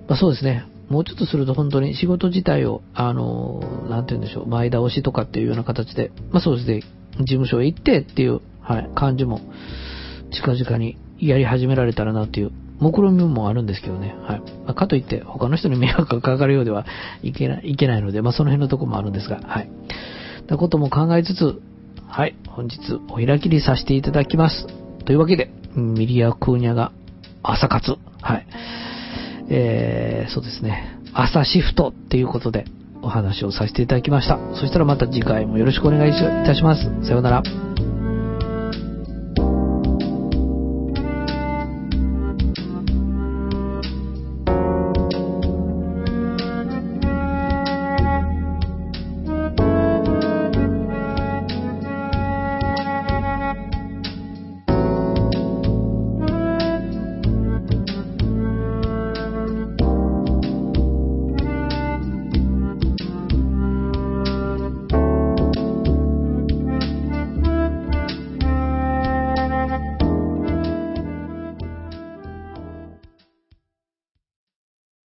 [0.08, 0.64] まあ、そうですね。
[0.88, 6.80] もうちょっとすると本当に仕事自体を、あの、なんて言うんでしょう、前倒しとかっていうような形で、まあそうですね、
[7.20, 9.40] 事務所へ行ってっていう、はい、感じも、
[10.32, 14.40] 近々にやり始められたらなっていう、目論みもあるんですけどね、はい。
[14.40, 16.86] まあ、かといって、他の人に迷惑がかかるようでは
[17.22, 19.70] いけない、いけないので、まあその辺のとこもあるんですが、はい。
[20.48, 21.60] なことも考えつつ、
[22.06, 22.78] はい、本日
[23.08, 24.66] お開きにさせていただきます。
[25.04, 26.92] というわけで、ミリア・クーニャが
[27.42, 27.96] 朝活。
[28.20, 28.46] はい。
[29.50, 30.98] えー、そうですね。
[31.12, 32.64] 朝シフトっていうことで
[33.02, 34.38] お話をさせていただきました。
[34.54, 36.82] そしたらまた次回もよろしくお願いいたします。
[37.06, 37.83] さようなら。